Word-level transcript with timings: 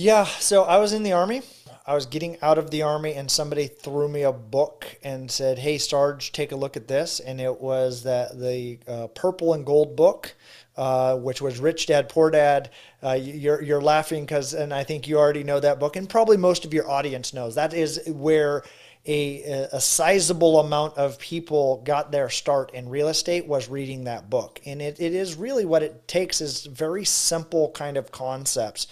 Yeah, 0.00 0.26
so 0.26 0.62
I 0.62 0.76
was 0.76 0.92
in 0.92 1.02
the 1.02 1.10
army. 1.10 1.42
I 1.84 1.92
was 1.92 2.06
getting 2.06 2.40
out 2.40 2.56
of 2.56 2.70
the 2.70 2.82
army, 2.82 3.14
and 3.14 3.28
somebody 3.28 3.66
threw 3.66 4.08
me 4.08 4.22
a 4.22 4.30
book 4.30 4.96
and 5.02 5.28
said, 5.28 5.58
"Hey, 5.58 5.76
Sarge, 5.76 6.30
take 6.30 6.52
a 6.52 6.56
look 6.56 6.76
at 6.76 6.86
this." 6.86 7.18
And 7.18 7.40
it 7.40 7.60
was 7.60 8.04
that 8.04 8.38
the 8.38 8.78
uh, 8.86 9.08
purple 9.08 9.54
and 9.54 9.66
gold 9.66 9.96
book, 9.96 10.36
uh, 10.76 11.16
which 11.16 11.42
was 11.42 11.58
Rich 11.58 11.86
Dad 11.86 12.08
Poor 12.08 12.30
Dad. 12.30 12.70
Uh, 13.02 13.18
you're 13.20 13.60
you're 13.60 13.80
laughing 13.80 14.24
because, 14.24 14.54
and 14.54 14.72
I 14.72 14.84
think 14.84 15.08
you 15.08 15.18
already 15.18 15.42
know 15.42 15.58
that 15.58 15.80
book, 15.80 15.96
and 15.96 16.08
probably 16.08 16.36
most 16.36 16.64
of 16.64 16.72
your 16.72 16.88
audience 16.88 17.34
knows 17.34 17.56
that 17.56 17.74
is 17.74 18.00
where. 18.06 18.62
A, 19.06 19.68
a 19.72 19.80
sizable 19.80 20.60
amount 20.60 20.98
of 20.98 21.18
people 21.18 21.80
got 21.82 22.12
their 22.12 22.28
start 22.28 22.72
in 22.74 22.90
real 22.90 23.08
estate 23.08 23.46
was 23.46 23.66
reading 23.66 24.04
that 24.04 24.28
book. 24.28 24.60
And 24.66 24.82
it, 24.82 25.00
it 25.00 25.14
is 25.14 25.34
really 25.34 25.64
what 25.64 25.82
it 25.82 26.06
takes 26.06 26.42
is 26.42 26.66
very 26.66 27.06
simple 27.06 27.70
kind 27.70 27.96
of 27.96 28.12
concepts 28.12 28.86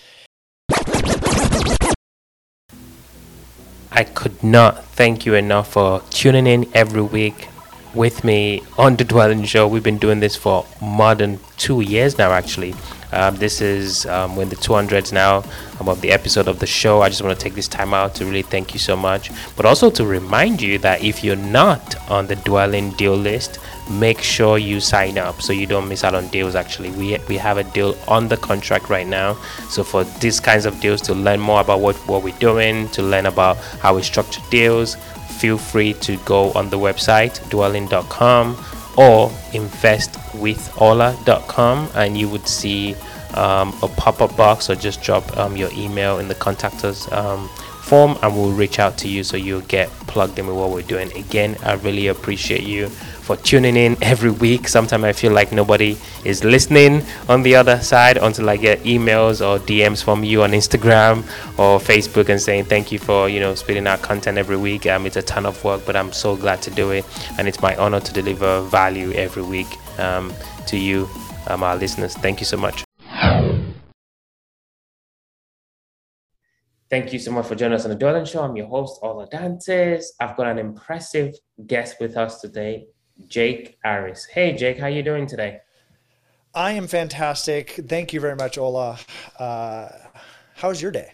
I 3.93 4.05
could 4.05 4.43
not 4.43 4.85
thank 4.85 5.25
you 5.25 5.35
enough 5.35 5.73
for 5.73 6.03
tuning 6.11 6.47
in 6.47 6.69
every 6.75 7.03
week 7.03 7.49
with 7.95 8.25
me 8.25 8.63
on 8.77 8.97
the 8.97 9.05
Dwelling 9.05 9.45
Show. 9.45 9.67
We've 9.67 9.83
been 9.83 9.99
doing 9.99 10.21
this 10.21 10.37
for 10.37 10.67
more 10.81 11.15
than 11.15 11.41
two 11.57 11.81
years 11.81 12.19
now, 12.19 12.33
actually. 12.33 12.75
Um, 13.13 13.37
this 13.37 13.61
is 13.61 14.05
um, 14.07 14.37
when 14.37 14.49
the 14.49 14.57
200s 14.57 15.13
now 15.13 15.45
of 15.81 16.01
the 16.01 16.11
episode 16.11 16.49
of 16.49 16.59
the 16.59 16.67
show. 16.67 17.01
I 17.01 17.09
just 17.09 17.23
want 17.23 17.39
to 17.39 17.43
take 17.43 17.55
this 17.55 17.69
time 17.69 17.95
out 17.95 18.15
to 18.17 18.27
really 18.27 18.43
thank 18.43 18.75
you 18.75 18.79
so 18.79 18.97
much, 18.97 19.31
but 19.57 19.65
also 19.65 19.91
to 19.91 20.05
remind 20.05 20.61
you 20.61 20.79
that 20.79 21.03
if 21.03 21.25
you're 21.25 21.37
not 21.37 21.95
on 22.11 22.27
the 22.27 22.37
dwelling 22.37 22.91
deal 22.93 23.17
list, 23.17 23.59
make 23.91 24.21
sure 24.21 24.59
you 24.59 24.81
sign 24.81 25.19
up 25.19 25.41
so 25.41 25.53
you 25.53 25.67
don't 25.67 25.89
miss 25.89 26.05
out 26.05 26.15
on 26.15 26.29
deals. 26.29 26.55
Actually, 26.55 26.91
we 26.91 27.19
we 27.29 27.37
have 27.37 27.59
a 27.59 27.65
deal 27.65 27.97
on 28.09 28.29
the 28.29 28.37
contract 28.37 28.89
right 28.89 29.07
now. 29.07 29.35
So 29.69 29.85
for 29.85 30.05
these 30.21 30.41
kinds 30.41 30.67
of 30.67 30.81
deals, 30.81 31.01
to 31.03 31.15
learn 31.15 31.41
more 31.41 31.61
about 31.61 31.81
what 31.81 31.97
what 32.09 32.23
we're 32.23 32.39
doing, 32.39 32.89
to 32.91 33.03
learn 33.03 33.27
about 33.27 33.57
how 33.81 33.97
we 33.97 34.03
structure 34.03 34.43
deals, 34.51 34.97
feel 35.37 35.59
free 35.59 35.93
to 35.95 36.17
go 36.19 36.53
on 36.53 36.71
the 36.71 36.79
website 36.79 37.41
dwelling.com 37.51 38.57
or 38.97 39.29
investwithola.com 39.53 41.89
and 41.95 42.17
you 42.17 42.29
would 42.29 42.47
see 42.49 42.95
um, 43.35 43.77
a 43.83 43.89
pop-up 43.89 44.35
box 44.37 44.71
or 44.71 44.75
just 44.75 45.03
drop 45.03 45.37
um, 45.37 45.55
your 45.57 45.71
email 45.73 46.19
in 46.19 46.29
the 46.29 46.35
contact 46.35 46.85
us 46.85 47.11
um, 47.13 47.49
form 47.83 48.17
and 48.23 48.35
we'll 48.35 48.53
reach 48.53 48.79
out 48.79 48.97
to 48.99 49.09
you 49.09 49.23
so 49.23 49.37
you'll 49.37 49.61
get 49.63 49.89
plugged 50.09 50.39
in 50.39 50.47
with 50.47 50.57
what 50.57 50.71
we're 50.71 50.83
doing 50.83 51.13
again 51.17 51.57
i 51.63 51.75
really 51.75 52.07
appreciate 52.09 52.63
you 52.63 52.91
for 53.27 53.37
tuning 53.37 53.77
in 53.77 53.97
every 54.03 54.31
week. 54.31 54.69
Sometimes 54.69 55.03
I 55.03 55.13
feel 55.13 55.33
like 55.33 55.51
nobody 55.51 55.97
is 56.25 56.45
listening 56.45 57.03
on 57.29 57.43
the 57.43 57.57
other 57.57 57.81
side 57.81 58.19
until 58.19 58.49
I 58.49 58.57
get 58.57 58.85
emails 58.85 59.45
or 59.45 59.59
DMs 59.59 60.03
from 60.03 60.23
you 60.23 60.45
on 60.45 60.53
Instagram 60.53 61.19
or 61.59 61.81
Facebook 61.81 62.29
and 62.29 62.41
saying 62.41 62.67
thank 62.67 62.93
you 62.93 63.01
for 63.01 63.29
you 63.29 63.41
know 63.41 63.55
spitting 63.57 63.87
out 63.89 64.01
content 64.01 64.39
every 64.39 64.57
week. 64.57 64.87
Um, 64.87 65.07
it's 65.07 65.17
a 65.17 65.23
ton 65.23 65.45
of 65.45 65.63
work, 65.65 65.85
but 65.85 65.97
I'm 65.97 66.13
so 66.13 66.37
glad 66.37 66.63
to 66.63 66.71
do 66.71 66.93
it, 66.93 67.05
and 67.37 67.49
it's 67.49 67.61
my 67.61 67.75
honor 67.77 68.01
to 68.01 68.13
deliver 68.13 68.63
value 68.63 69.13
every 69.13 69.43
week 69.43 69.67
um, 69.99 70.33
to 70.69 70.79
you, 70.79 71.09
um, 71.49 71.65
our 71.65 71.77
listeners. 71.77 72.15
Thank 72.15 72.39
you 72.41 72.47
so 72.47 72.57
much. 72.57 72.85
Thank 76.89 77.13
you 77.13 77.19
so 77.19 77.33
much 77.33 77.47
for 77.47 77.57
joining 77.57 77.75
us 77.75 77.85
on 77.85 77.91
the 77.91 77.97
Dwelling 77.97 78.25
Show. 78.25 78.45
I'm 78.45 78.55
your 78.55 78.69
host, 78.69 79.01
Ola 79.03 79.29
Danese. 79.29 80.05
I've 80.21 80.37
got 80.37 80.47
an 80.47 80.59
impressive 80.59 81.35
guest 81.67 81.97
with 82.01 82.17
us 82.17 82.41
today. 82.41 82.87
Jake 83.27 83.79
Harris. 83.83 84.25
Hey, 84.25 84.53
Jake, 84.53 84.79
how 84.79 84.87
you 84.87 85.03
doing 85.03 85.27
today? 85.27 85.61
I 86.55 86.73
am 86.73 86.87
fantastic. 86.87 87.81
Thank 87.87 88.13
you 88.13 88.21
very 88.21 88.37
much, 88.37 88.57
Ola. 88.57 88.99
Uh, 89.39 89.89
how's 90.55 90.81
your 90.81 90.91
day? 90.91 91.13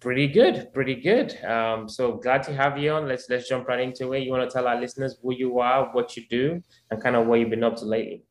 Pretty 0.00 0.28
good, 0.28 0.68
pretty 0.74 0.96
good. 0.96 1.34
Um, 1.44 1.88
so 1.88 2.12
glad 2.12 2.42
to 2.44 2.54
have 2.54 2.76
you 2.76 2.92
on. 2.92 3.08
Let's 3.08 3.26
let's 3.30 3.48
jump 3.48 3.66
right 3.66 3.80
into 3.80 4.12
it. 4.12 4.20
You 4.20 4.30
want 4.30 4.48
to 4.48 4.54
tell 4.54 4.68
our 4.68 4.78
listeners 4.78 5.16
who 5.22 5.32
you 5.32 5.58
are, 5.60 5.90
what 5.92 6.16
you 6.16 6.24
do, 6.28 6.62
and 6.90 7.02
kind 7.02 7.16
of 7.16 7.26
what 7.26 7.40
you've 7.40 7.50
been 7.50 7.64
up 7.64 7.76
to 7.76 7.84
lately? 7.84 8.22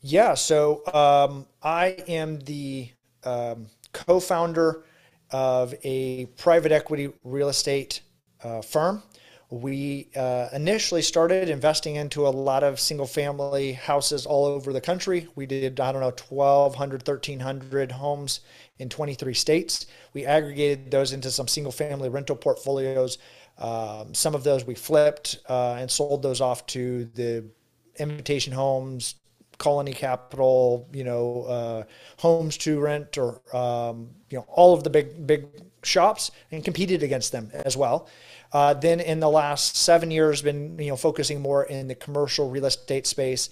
Yeah, 0.00 0.34
so 0.34 0.84
um, 0.92 1.46
I 1.62 1.96
am 2.06 2.38
the 2.40 2.90
um, 3.24 3.66
co-founder 3.92 4.84
of 5.30 5.74
a 5.82 6.26
private 6.36 6.72
equity 6.72 7.12
real 7.24 7.48
estate 7.48 8.02
uh, 8.44 8.62
firm 8.62 9.02
we 9.50 10.08
uh, 10.14 10.48
initially 10.52 11.00
started 11.00 11.48
investing 11.48 11.96
into 11.96 12.26
a 12.26 12.28
lot 12.28 12.62
of 12.62 12.78
single 12.78 13.06
family 13.06 13.72
houses 13.72 14.26
all 14.26 14.44
over 14.44 14.74
the 14.74 14.80
country. 14.80 15.26
We 15.36 15.46
did, 15.46 15.80
I 15.80 15.90
don't 15.90 16.02
know, 16.02 16.12
1,200, 16.28 17.06
1,300 17.06 17.92
homes 17.92 18.40
in 18.78 18.90
23 18.90 19.32
states. 19.32 19.86
We 20.12 20.26
aggregated 20.26 20.90
those 20.90 21.12
into 21.12 21.30
some 21.30 21.48
single 21.48 21.72
family 21.72 22.10
rental 22.10 22.36
portfolios. 22.36 23.16
Um, 23.56 24.12
some 24.12 24.34
of 24.34 24.44
those 24.44 24.66
we 24.66 24.74
flipped 24.74 25.38
uh, 25.48 25.76
and 25.78 25.90
sold 25.90 26.22
those 26.22 26.42
off 26.42 26.66
to 26.66 27.06
the 27.06 27.46
Invitation 27.98 28.52
Homes, 28.52 29.14
Colony 29.58 29.92
Capital, 29.92 30.88
you 30.92 31.04
know, 31.04 31.42
uh, 31.42 31.82
Homes 32.18 32.56
to 32.58 32.80
Rent, 32.80 33.18
or 33.18 33.40
um, 33.54 34.10
you 34.30 34.38
know, 34.38 34.46
all 34.48 34.74
of 34.74 34.84
the 34.84 34.90
big 34.90 35.26
big 35.26 35.46
shops, 35.82 36.30
and 36.50 36.64
competed 36.64 37.02
against 37.02 37.32
them 37.32 37.50
as 37.52 37.76
well. 37.76 38.08
Uh, 38.52 38.74
then 38.74 39.00
in 39.00 39.20
the 39.20 39.28
last 39.28 39.76
seven 39.76 40.10
years, 40.10 40.42
been 40.42 40.78
you 40.78 40.88
know 40.88 40.96
focusing 40.96 41.40
more 41.40 41.64
in 41.64 41.88
the 41.88 41.94
commercial 41.94 42.50
real 42.50 42.66
estate 42.66 43.06
space 43.06 43.50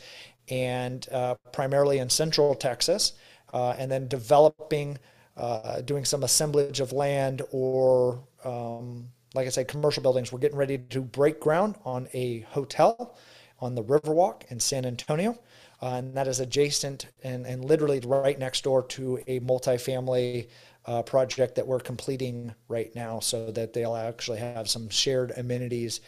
and 0.49 1.09
uh, 1.11 1.35
primarily 1.53 1.99
in 1.99 2.09
Central 2.09 2.55
Texas, 2.55 3.13
uh, 3.53 3.75
and 3.79 3.91
then 3.91 4.07
developing, 4.07 4.97
uh, 5.37 5.81
doing 5.81 6.05
some 6.05 6.23
assemblage 6.23 6.79
of 6.81 6.93
land 6.93 7.43
or 7.51 8.23
um, 8.45 9.09
like 9.35 9.47
I 9.47 9.51
said, 9.51 9.69
commercial 9.69 10.03
buildings. 10.03 10.33
We're 10.33 10.39
getting 10.39 10.57
ready 10.57 10.79
to 10.79 11.01
break 11.03 11.41
ground 11.41 11.77
on 11.85 12.09
a 12.15 12.41
hotel 12.41 13.17
on 13.61 13.75
the 13.75 13.83
Riverwalk 13.83 14.51
in 14.51 14.59
San 14.59 14.87
Antonio. 14.87 15.39
Uh, 15.87 15.99
and 15.99 16.15
that 16.15 16.27
is 16.27 16.41
adjacent 16.41 17.07
and, 17.23 17.47
and 17.47 17.65
literally 17.65 18.01
right 18.01 18.41
next 18.41 18.65
door 18.65 18.83
to 18.83 19.23
a 19.29 19.39
multifamily 19.39 20.49
uh, 20.87 21.01
project 21.03 21.55
that 21.55 21.65
we're 21.65 21.79
completing 21.79 22.53
right 22.67 22.93
now 22.97 23.21
so 23.21 23.53
that 23.53 23.73
they'll 23.73 23.95
actually 23.95 24.39
have 24.39 24.69
some 24.69 24.89
shared 24.89 25.31
amenities. 25.37 26.01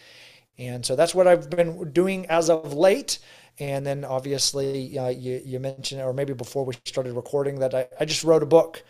And 0.59 0.85
so 0.85 0.97
that's 0.97 1.15
what 1.15 1.29
I've 1.29 1.49
been 1.49 1.93
doing 1.93 2.27
as 2.27 2.51
of 2.51 2.75
late. 2.75 3.21
And 3.61 3.87
then 3.87 4.05
obviously, 4.05 4.99
uh, 4.99 5.11
you, 5.11 5.41
you 5.45 5.61
mentioned, 5.61 6.03
or 6.03 6.13
maybe 6.13 6.33
before 6.33 6.65
we 6.65 6.75
started 6.85 7.13
recording, 7.13 7.61
that 7.61 7.73
I, 7.73 7.87
I 8.01 8.05
just 8.05 8.25
wrote 8.25 8.43
a 8.43 8.47
book, 8.47 8.83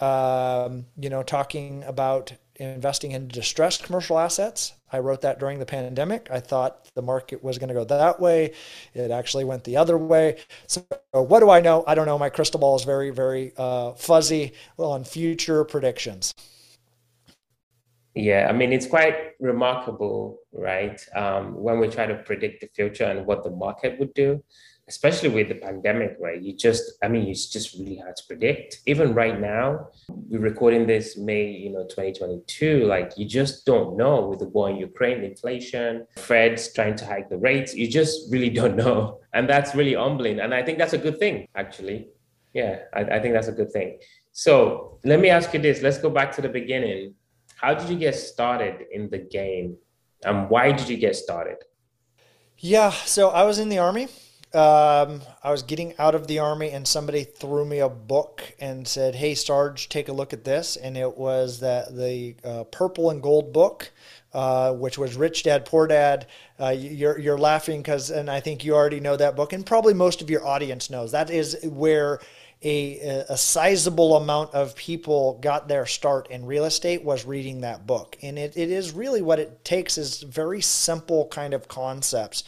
um, 0.00 0.86
you 0.96 1.10
know, 1.10 1.24
talking 1.24 1.82
about 1.88 2.32
investing 2.60 3.12
in 3.12 3.28
distressed 3.28 3.82
commercial 3.82 4.18
assets. 4.18 4.74
I 4.92 5.00
wrote 5.00 5.20
that 5.22 5.38
during 5.38 5.58
the 5.58 5.66
pandemic. 5.66 6.28
I 6.30 6.40
thought 6.40 6.88
the 6.94 7.02
market 7.02 7.42
was 7.42 7.58
going 7.58 7.68
to 7.68 7.74
go 7.74 7.84
that 7.84 8.20
way. 8.20 8.52
It 8.94 9.10
actually 9.10 9.44
went 9.44 9.64
the 9.64 9.76
other 9.76 9.98
way. 9.98 10.38
So, 10.66 10.84
what 11.12 11.40
do 11.40 11.50
I 11.50 11.60
know? 11.60 11.84
I 11.86 11.94
don't 11.94 12.06
know. 12.06 12.18
My 12.18 12.30
crystal 12.30 12.60
ball 12.60 12.76
is 12.76 12.84
very, 12.84 13.10
very 13.10 13.52
uh, 13.56 13.92
fuzzy 13.92 14.52
on 14.78 15.04
future 15.04 15.64
predictions. 15.64 16.34
Yeah, 18.14 18.46
I 18.48 18.52
mean, 18.52 18.72
it's 18.72 18.86
quite 18.86 19.32
remarkable, 19.40 20.38
right? 20.52 20.98
Um, 21.14 21.54
when 21.54 21.78
we 21.78 21.88
try 21.88 22.06
to 22.06 22.14
predict 22.14 22.62
the 22.62 22.68
future 22.74 23.04
and 23.04 23.26
what 23.26 23.44
the 23.44 23.50
market 23.50 23.98
would 23.98 24.14
do 24.14 24.42
especially 24.88 25.28
with 25.28 25.48
the 25.48 25.54
pandemic, 25.56 26.16
right? 26.20 26.40
You 26.40 26.52
just, 26.52 26.92
I 27.02 27.08
mean, 27.08 27.28
it's 27.28 27.46
just 27.46 27.74
really 27.74 27.96
hard 27.96 28.16
to 28.16 28.22
predict. 28.26 28.80
Even 28.86 29.14
right 29.14 29.40
now, 29.40 29.88
we're 30.08 30.40
recording 30.40 30.86
this 30.86 31.16
May, 31.16 31.50
you 31.50 31.70
know, 31.70 31.82
2022. 31.84 32.86
Like, 32.86 33.12
you 33.16 33.26
just 33.26 33.66
don't 33.66 33.96
know 33.96 34.28
with 34.28 34.38
the 34.38 34.48
war 34.48 34.70
in 34.70 34.76
Ukraine, 34.76 35.24
inflation, 35.24 36.06
Fed's 36.16 36.72
trying 36.72 36.94
to 36.96 37.06
hike 37.06 37.28
the 37.28 37.36
rates. 37.36 37.74
You 37.74 37.88
just 37.88 38.30
really 38.30 38.50
don't 38.50 38.76
know, 38.84 39.20
and 39.32 39.48
that's 39.48 39.74
really 39.74 39.94
humbling. 39.94 40.38
And 40.38 40.54
I 40.54 40.62
think 40.62 40.78
that's 40.78 40.92
a 40.92 40.98
good 40.98 41.18
thing, 41.18 41.48
actually. 41.56 42.08
Yeah, 42.54 42.78
I, 42.94 43.00
I 43.00 43.20
think 43.20 43.34
that's 43.34 43.48
a 43.48 43.52
good 43.52 43.72
thing. 43.72 43.98
So 44.32 44.98
let 45.04 45.18
me 45.18 45.30
ask 45.30 45.52
you 45.52 45.60
this. 45.60 45.82
Let's 45.82 45.98
go 45.98 46.10
back 46.10 46.30
to 46.36 46.42
the 46.42 46.48
beginning. 46.48 47.14
How 47.56 47.74
did 47.74 47.88
you 47.88 47.98
get 47.98 48.14
started 48.14 48.86
in 48.92 49.10
the 49.10 49.18
game, 49.18 49.78
and 50.24 50.48
why 50.48 50.70
did 50.70 50.88
you 50.88 50.96
get 50.96 51.16
started? 51.16 51.56
Yeah, 52.58 52.90
so 52.90 53.30
I 53.30 53.42
was 53.42 53.58
in 53.58 53.68
the 53.68 53.78
army 53.78 54.08
um, 54.56 55.20
I 55.44 55.50
was 55.50 55.62
getting 55.62 55.94
out 55.98 56.14
of 56.14 56.26
the 56.26 56.38
army 56.38 56.70
and 56.70 56.88
somebody 56.88 57.24
threw 57.24 57.64
me 57.66 57.80
a 57.80 57.88
book 57.88 58.42
and 58.58 58.88
said, 58.88 59.14
"Hey, 59.14 59.34
Sarge, 59.34 59.88
take 59.88 60.08
a 60.08 60.12
look 60.12 60.32
at 60.32 60.44
this." 60.44 60.76
And 60.76 60.96
it 60.96 61.16
was 61.16 61.60
that 61.60 61.94
the 61.94 62.36
uh, 62.42 62.64
purple 62.64 63.10
and 63.10 63.22
gold 63.22 63.52
book, 63.52 63.92
uh, 64.32 64.72
which 64.72 64.96
was 64.96 65.14
Rich 65.14 65.42
Dad 65.42 65.66
Poor 65.66 65.86
Dad. 65.86 66.26
Uh, 66.58 66.70
you're 66.70 67.18
you're 67.18 67.38
laughing 67.38 67.82
because, 67.82 68.10
and 68.10 68.30
I 68.30 68.40
think 68.40 68.64
you 68.64 68.74
already 68.74 69.00
know 69.00 69.16
that 69.16 69.36
book, 69.36 69.52
and 69.52 69.64
probably 69.64 69.92
most 69.92 70.22
of 70.22 70.30
your 70.30 70.46
audience 70.46 70.90
knows 70.90 71.12
that 71.12 71.30
is 71.30 71.58
where. 71.64 72.20
A, 72.62 72.98
a 73.28 73.36
sizable 73.36 74.16
amount 74.16 74.54
of 74.54 74.74
people 74.74 75.38
got 75.42 75.68
their 75.68 75.84
start 75.84 76.30
in 76.30 76.46
real 76.46 76.64
estate 76.64 77.04
was 77.04 77.26
reading 77.26 77.60
that 77.60 77.86
book. 77.86 78.16
And 78.22 78.38
it, 78.38 78.56
it 78.56 78.70
is 78.70 78.92
really 78.92 79.20
what 79.20 79.38
it 79.38 79.62
takes 79.62 79.98
is 79.98 80.22
very 80.22 80.62
simple 80.62 81.28
kind 81.28 81.52
of 81.52 81.68
concepts 81.68 82.44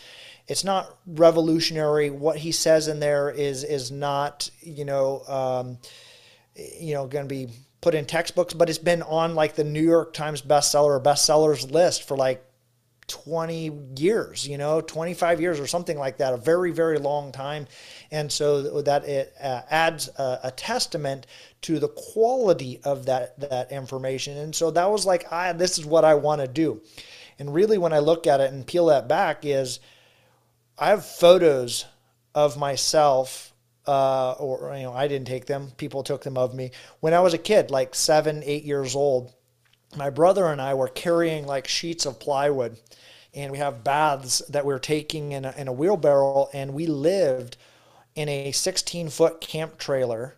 it's 0.48 0.64
not 0.64 0.98
revolutionary. 1.06 2.10
What 2.10 2.36
he 2.36 2.52
says 2.52 2.88
in 2.88 3.00
there 3.00 3.30
is 3.30 3.62
is 3.64 3.90
not 3.90 4.50
you 4.60 4.84
know 4.84 5.22
um, 5.28 5.78
you 6.56 6.94
know 6.94 7.06
going 7.06 7.28
to 7.28 7.34
be 7.34 7.48
put 7.80 7.94
in 7.94 8.06
textbooks, 8.06 8.54
but 8.54 8.68
it's 8.68 8.78
been 8.78 9.02
on 9.02 9.34
like 9.34 9.54
the 9.54 9.64
New 9.64 9.82
York 9.82 10.12
Times 10.12 10.42
bestseller 10.42 10.96
or 10.96 11.00
bestsellers 11.00 11.70
list 11.70 12.08
for 12.08 12.16
like 12.16 12.44
20 13.08 13.72
years, 13.96 14.46
you 14.46 14.58
know, 14.58 14.80
25 14.80 15.40
years 15.40 15.58
or 15.58 15.66
something 15.66 15.98
like 15.98 16.18
that, 16.18 16.34
a 16.34 16.36
very, 16.36 16.70
very 16.70 16.98
long 16.98 17.32
time. 17.32 17.66
And 18.10 18.30
so 18.30 18.82
that 18.82 19.04
it 19.04 19.32
uh, 19.42 19.62
adds 19.70 20.08
a, 20.18 20.40
a, 20.44 20.50
testament 20.50 21.26
to 21.62 21.78
the 21.78 21.88
quality 21.88 22.80
of 22.84 23.06
that, 23.06 23.40
that 23.40 23.72
information. 23.72 24.36
And 24.36 24.54
so 24.54 24.70
that 24.72 24.90
was 24.90 25.06
like, 25.06 25.32
I, 25.32 25.52
this 25.52 25.78
is 25.78 25.86
what 25.86 26.04
I 26.04 26.14
want 26.14 26.42
to 26.42 26.46
do. 26.46 26.82
And 27.38 27.54
really, 27.54 27.78
when 27.78 27.92
I 27.92 28.00
look 28.00 28.26
at 28.26 28.40
it 28.40 28.52
and 28.52 28.66
peel 28.66 28.86
that 28.86 29.08
back, 29.08 29.44
is 29.44 29.80
I 30.78 30.90
have 30.90 31.04
photos 31.04 31.84
of 32.34 32.56
myself 32.56 33.52
uh, 33.88 34.32
or 34.32 34.76
you 34.76 34.82
know, 34.82 34.92
I 34.92 35.08
didn't 35.08 35.26
take 35.26 35.46
them. 35.46 35.72
People 35.78 36.02
took 36.02 36.22
them 36.22 36.36
of 36.36 36.54
me 36.54 36.70
when 37.00 37.14
I 37.14 37.20
was 37.20 37.32
a 37.32 37.38
kid, 37.38 37.70
like 37.70 37.94
seven, 37.94 38.42
eight 38.44 38.64
years 38.64 38.94
old. 38.94 39.32
My 39.96 40.10
brother 40.10 40.46
and 40.46 40.60
I 40.60 40.74
were 40.74 40.88
carrying 40.88 41.46
like 41.46 41.66
sheets 41.66 42.04
of 42.04 42.20
plywood, 42.20 42.78
and 43.32 43.50
we 43.50 43.56
have 43.58 43.82
baths 43.82 44.42
that 44.50 44.66
we 44.66 44.74
are 44.74 44.78
taking 44.78 45.32
in 45.32 45.46
a, 45.46 45.54
in 45.56 45.68
a 45.68 45.72
wheelbarrow, 45.72 46.50
and 46.52 46.74
we 46.74 46.86
lived 46.86 47.56
in 48.14 48.28
a 48.28 48.52
16 48.52 49.08
foot 49.08 49.40
camp 49.40 49.78
trailer, 49.78 50.36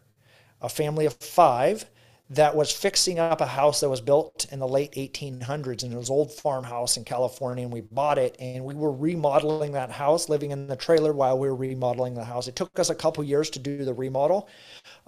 a 0.62 0.68
family 0.68 1.04
of 1.04 1.14
five 1.14 1.86
that 2.30 2.54
was 2.54 2.70
fixing 2.70 3.18
up 3.18 3.40
a 3.40 3.46
house 3.46 3.80
that 3.80 3.88
was 3.88 4.00
built 4.00 4.46
in 4.52 4.60
the 4.60 4.68
late 4.68 4.92
1800s 4.92 5.82
and 5.82 5.92
it 5.92 5.96
was 5.96 6.10
old 6.10 6.32
farmhouse 6.32 6.96
in 6.96 7.02
California 7.02 7.64
and 7.64 7.72
we 7.72 7.80
bought 7.80 8.18
it 8.18 8.36
and 8.38 8.64
we 8.64 8.72
were 8.72 8.92
remodeling 8.92 9.72
that 9.72 9.90
house 9.90 10.28
living 10.28 10.52
in 10.52 10.68
the 10.68 10.76
trailer 10.76 11.12
while 11.12 11.36
we 11.36 11.48
were 11.48 11.56
remodeling 11.56 12.14
the 12.14 12.24
house. 12.24 12.46
It 12.46 12.54
took 12.54 12.78
us 12.78 12.88
a 12.88 12.94
couple 12.94 13.24
years 13.24 13.50
to 13.50 13.58
do 13.58 13.84
the 13.84 13.92
remodel. 13.92 14.48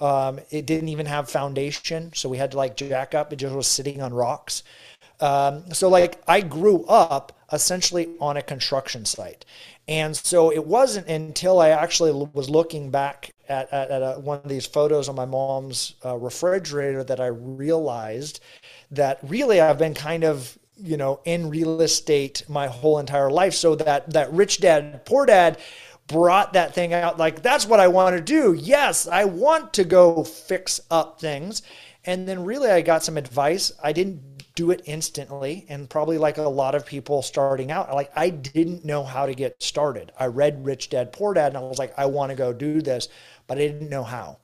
Um, 0.01 0.41
it 0.51 0.67
didn't 0.67 0.89
even 0.89 1.07
have 1.07 1.31
foundation 1.31 2.13
so 2.13 2.29
we 2.29 2.39
had 2.39 2.51
to 2.51 2.57
like 2.57 2.77
jack 2.77 3.15
up. 3.15 3.33
It 3.33 3.37
just 3.37 3.55
was 3.55 3.69
sitting 3.69 4.03
on 4.03 4.13
rocks. 4.13 4.65
Um, 5.21 5.73
so 5.73 5.89
like 5.89 6.21
I 6.27 6.41
grew 6.41 6.85
up 6.87 7.39
essentially 7.53 8.09
on 8.19 8.37
a 8.37 8.43
construction 8.43 9.05
site 9.05 9.45
and 9.88 10.17
so 10.17 10.52
it 10.52 10.64
wasn't 10.64 11.08
until 11.08 11.61
I 11.61 11.70
actually 11.70 12.12
was 12.32 12.49
looking 12.49 12.90
back 12.90 13.32
at, 13.49 13.73
at, 13.73 13.90
at 13.90 14.02
a, 14.02 14.20
one 14.20 14.38
of 14.38 14.49
these 14.49 14.67
photos 14.67 15.08
on 15.08 15.17
my 15.17 15.25
mom's 15.25 15.94
uh, 16.05 16.17
refrigerator 16.17 17.02
that 17.05 17.20
I 17.20 17.26
realized 17.26 18.40
that 18.93 19.19
really 19.23 19.61
I've 19.61 19.79
been 19.79 19.94
kind 19.94 20.25
of 20.25 20.58
you 20.76 20.96
know 20.96 21.20
in 21.25 21.50
real 21.50 21.81
estate 21.81 22.43
my 22.49 22.67
whole 22.69 22.99
entire 22.99 23.31
life. 23.31 23.55
So 23.55 23.75
that 23.76 24.11
that 24.12 24.32
rich 24.32 24.61
dad 24.61 25.05
poor 25.05 25.26
dad 25.26 25.58
brought 26.06 26.52
that 26.52 26.75
thing 26.75 26.93
out 26.93 27.19
like 27.19 27.43
that's 27.43 27.67
what 27.67 27.81
I 27.81 27.88
want 27.88 28.17
to 28.17 28.23
do. 28.23 28.52
Yes, 28.52 29.06
I 29.08 29.25
want 29.25 29.73
to 29.75 29.84
go 29.84 30.25
fix 30.25 30.81
up 30.90 31.20
things. 31.20 31.62
And 32.05 32.26
then 32.26 32.44
really 32.44 32.69
I 32.69 32.82
got 32.82 33.05
some 33.05 33.17
advice. 33.17 33.73
I 33.82 33.93
didn't 33.93 34.31
do 34.55 34.71
it 34.71 34.83
instantly 34.85 35.65
and 35.69 35.89
probably 35.89 36.19
like 36.19 36.39
a 36.39 36.43
lot 36.43 36.75
of 36.75 36.85
people 36.85 37.23
starting 37.23 37.71
out 37.71 37.93
like 37.95 38.11
i 38.17 38.29
didn't 38.29 38.85
know 38.85 39.03
how 39.03 39.27
to 39.27 39.35
get 39.35 39.63
started. 39.63 40.13
I 40.19 40.27
read 40.27 40.65
rich 40.65 40.91
dad 40.91 41.13
poor 41.13 41.35
dad 41.35 41.49
and 41.49 41.57
i 41.57 41.61
was 41.61 41.79
like 41.79 41.95
i 41.99 42.07
want 42.07 42.31
to 42.31 42.37
go 42.37 42.53
do 42.53 42.83
this 42.83 43.09
but 43.47 43.59
i 43.59 43.61
didn't 43.61 43.91
know 43.91 44.03
how. 44.05 44.39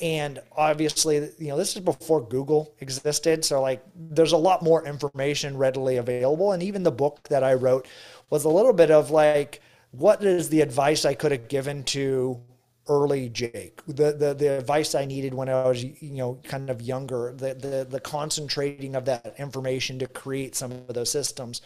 And 0.00 0.38
obviously 0.56 1.16
you 1.38 1.48
know 1.48 1.56
this 1.56 1.74
is 1.74 1.82
before 1.82 2.20
google 2.20 2.74
existed 2.80 3.44
so 3.44 3.60
like 3.60 3.82
there's 3.94 4.32
a 4.32 4.36
lot 4.36 4.62
more 4.62 4.86
information 4.86 5.56
readily 5.56 5.96
available 5.96 6.52
and 6.52 6.62
even 6.62 6.82
the 6.82 6.92
book 6.92 7.26
that 7.28 7.42
i 7.42 7.54
wrote 7.54 7.88
was 8.30 8.44
a 8.44 8.48
little 8.48 8.72
bit 8.72 8.90
of 8.90 9.10
like 9.10 9.60
what 9.90 10.22
is 10.22 10.50
the 10.50 10.60
advice 10.60 11.04
i 11.04 11.14
could 11.14 11.32
have 11.32 11.48
given 11.48 11.82
to 11.82 12.40
early 12.88 13.28
Jake, 13.28 13.80
the, 13.86 14.12
the, 14.12 14.34
the 14.34 14.58
advice 14.58 14.94
I 14.94 15.04
needed 15.04 15.34
when 15.34 15.48
I 15.48 15.68
was, 15.68 15.82
you 15.82 16.14
know, 16.14 16.38
kind 16.44 16.70
of 16.70 16.82
younger, 16.82 17.32
the, 17.36 17.54
the, 17.54 17.86
the 17.88 18.00
concentrating 18.00 18.94
of 18.94 19.04
that 19.06 19.34
information 19.38 19.98
to 19.98 20.06
create 20.06 20.54
some 20.54 20.72
of 20.72 20.94
those 20.94 21.10
systems. 21.10 21.62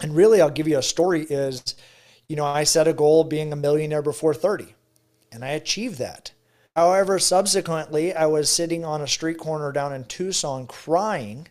And 0.00 0.14
really, 0.14 0.40
I'll 0.40 0.50
give 0.50 0.68
you 0.68 0.78
a 0.78 0.82
story 0.82 1.22
is, 1.22 1.74
you 2.28 2.36
know, 2.36 2.44
I 2.44 2.64
set 2.64 2.88
a 2.88 2.92
goal 2.92 3.24
being 3.24 3.52
a 3.52 3.56
millionaire 3.56 4.02
before 4.02 4.34
30 4.34 4.74
and 5.32 5.44
I 5.44 5.50
achieved 5.50 5.98
that. 5.98 6.32
However, 6.76 7.18
subsequently, 7.18 8.14
I 8.14 8.26
was 8.26 8.48
sitting 8.48 8.84
on 8.84 9.02
a 9.02 9.06
street 9.06 9.38
corner 9.38 9.72
down 9.72 9.92
in 9.92 10.04
Tucson 10.04 10.66
crying, 10.66 11.48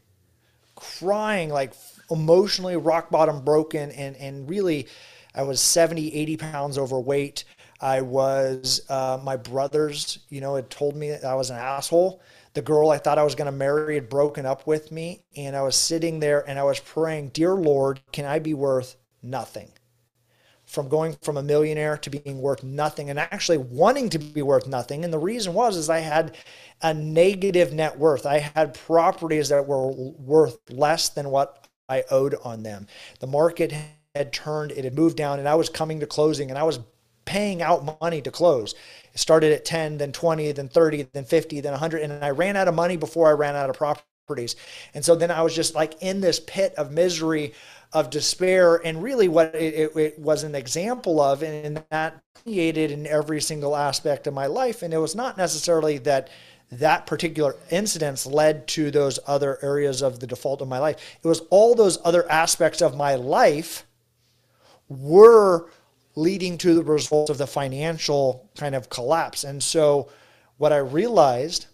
crying 0.76 1.50
like 1.50 1.74
emotionally 2.10 2.76
rock 2.76 3.10
bottom 3.10 3.44
broken 3.44 3.92
and, 3.92 4.16
and 4.18 4.50
really 4.50 4.88
I 5.34 5.44
was 5.44 5.62
70, 5.62 6.14
80 6.14 6.38
pounds 6.38 6.78
overweight. 6.78 7.44
I 7.82 8.02
was, 8.02 8.82
uh, 8.90 9.20
my 9.24 9.38
brothers, 9.38 10.20
you 10.30 10.40
know, 10.40 10.56
had 10.56 10.70
told 10.70 10.96
me 10.96 11.10
that 11.10 11.26
I 11.26 11.34
was 11.34 11.50
an 11.50 11.58
asshole. 11.58 12.22
The 12.54 12.62
girl 12.62 12.92
I 12.92 13.00
thought 13.00 13.18
I 13.18 13.24
was 13.24 13.34
going 13.34 13.48
to 13.48 13.52
marry 13.52 13.96
had 13.96 14.08
broken 14.08 14.46
up 14.46 14.68
with 14.68 14.92
me. 14.92 15.24
And 15.36 15.56
I 15.56 15.64
was 15.64 15.76
sitting 15.76 16.20
there 16.20 16.48
and 16.48 16.60
I 16.60 16.64
was 16.64 16.80
praying, 16.80 17.30
Dear 17.30 17.56
Lord, 17.56 18.00
can 18.12 18.26
I 18.26 18.38
be 18.38 18.54
worth 18.54 18.98
nothing? 19.24 19.72
From 20.66 20.90
going 20.90 21.18
from 21.24 21.38
a 21.38 21.44
millionaire 21.44 21.98
to 21.98 22.10
being 22.10 22.40
worth 22.40 22.64
nothing 22.64 23.10
and 23.10 23.20
actually 23.20 23.58
wanting 23.58 24.10
to 24.10 24.20
be 24.20 24.44
worth 24.44 24.68
nothing. 24.68 25.04
And 25.04 25.12
the 25.12 25.20
reason 25.20 25.54
was, 25.54 25.76
is 25.76 25.90
I 25.90 26.00
had 26.00 26.38
a 26.82 26.94
negative 26.94 27.74
net 27.74 27.98
worth. 27.98 28.26
I 28.26 28.40
had 28.40 28.76
properties 28.76 29.50
that 29.50 29.68
were 29.68 29.92
worth 29.92 30.60
less 30.70 31.10
than 31.10 31.32
what 31.32 31.68
I 31.90 32.04
owed 32.12 32.36
on 32.44 32.64
them. 32.64 32.88
The 33.20 33.28
market 33.28 33.74
had 34.16 34.32
turned, 34.32 34.72
it 34.72 34.84
had 34.84 34.96
moved 34.96 35.18
down, 35.18 35.40
and 35.40 35.50
I 35.50 35.56
was 35.56 35.68
coming 35.68 36.00
to 36.00 36.06
closing 36.06 36.50
and 36.50 36.60
I 36.60 36.64
was 36.64 36.80
paying 37.32 37.62
out 37.62 37.98
money 38.02 38.22
to 38.22 38.30
close. 38.30 38.76
It 39.14 39.20
started 39.20 39.54
at 39.54 39.64
10, 39.64 40.00
then 40.00 40.12
20, 40.12 40.52
then 40.52 40.68
30, 40.68 41.08
then 41.14 41.24
50, 41.24 41.62
then 41.62 41.72
100. 41.72 42.02
And 42.02 42.26
I 42.26 42.32
ran 42.32 42.58
out 42.58 42.68
of 42.68 42.76
money 42.76 42.98
before 42.98 43.30
I 43.30 43.32
ran 43.32 43.56
out 43.56 43.70
of 43.70 43.78
properties. 43.78 44.58
And 44.94 45.04
so 45.04 45.16
then 45.16 45.32
I 45.32 45.42
was 45.42 45.56
just 45.56 45.74
like 45.74 46.02
in 46.02 46.20
this 46.20 46.42
pit 46.42 46.74
of 46.76 46.92
misery, 46.92 47.54
of 47.94 48.10
despair. 48.10 48.86
And 48.86 49.02
really, 49.02 49.30
what 49.30 49.56
it, 49.56 49.96
it 49.96 50.20
was 50.20 50.44
an 50.44 50.56
example 50.56 51.22
of, 51.22 51.42
and 51.42 51.82
that 51.90 52.22
created 52.44 52.92
in 52.92 53.08
every 53.08 53.40
single 53.40 53.78
aspect 53.78 54.28
of 54.28 54.34
my 54.34 54.48
life. 54.48 54.82
And 54.82 54.94
it 54.94 54.98
was 54.98 55.16
not 55.16 55.38
necessarily 55.38 56.00
that 56.00 56.30
that 56.70 57.06
particular 57.06 57.56
incidents 57.70 58.26
led 58.26 58.68
to 58.68 58.92
those 58.92 59.20
other 59.26 59.58
areas 59.62 60.02
of 60.02 60.20
the 60.20 60.28
default 60.28 60.62
of 60.62 60.68
my 60.68 60.80
life. 60.80 60.98
It 61.24 61.28
was 61.28 61.44
all 61.50 61.76
those 61.76 61.98
other 62.04 62.30
aspects 62.30 62.82
of 62.82 62.98
my 62.98 63.16
life 63.16 63.86
were 64.90 65.70
leading 66.16 66.58
to 66.60 66.74
the 66.74 66.84
result 66.84 67.30
of 67.30 67.38
the 67.38 67.48
financial 67.48 68.50
kind 68.58 68.76
of 68.76 68.90
collapse. 68.90 69.44
And 69.44 69.62
so 69.62 70.10
what 70.58 70.74
I 70.74 70.78
realized 70.78 71.68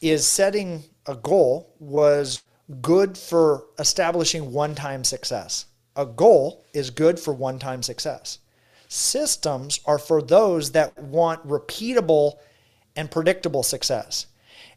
is 0.00 0.26
setting 0.26 0.84
a 1.06 1.14
goal 1.14 1.74
was 1.78 2.42
good 2.80 3.16
for 3.16 3.66
establishing 3.78 4.52
one 4.52 4.74
time 4.74 5.04
success. 5.04 5.66
A 5.94 6.04
goal 6.04 6.64
is 6.74 6.90
good 6.90 7.18
for 7.18 7.32
one 7.32 7.58
time 7.58 7.82
success. 7.82 8.38
Systems 8.88 9.80
are 9.86 9.98
for 9.98 10.22
those 10.22 10.72
that 10.72 10.96
want 10.98 11.46
repeatable 11.46 12.34
and 12.94 13.10
predictable 13.10 13.62
success. 13.62 14.26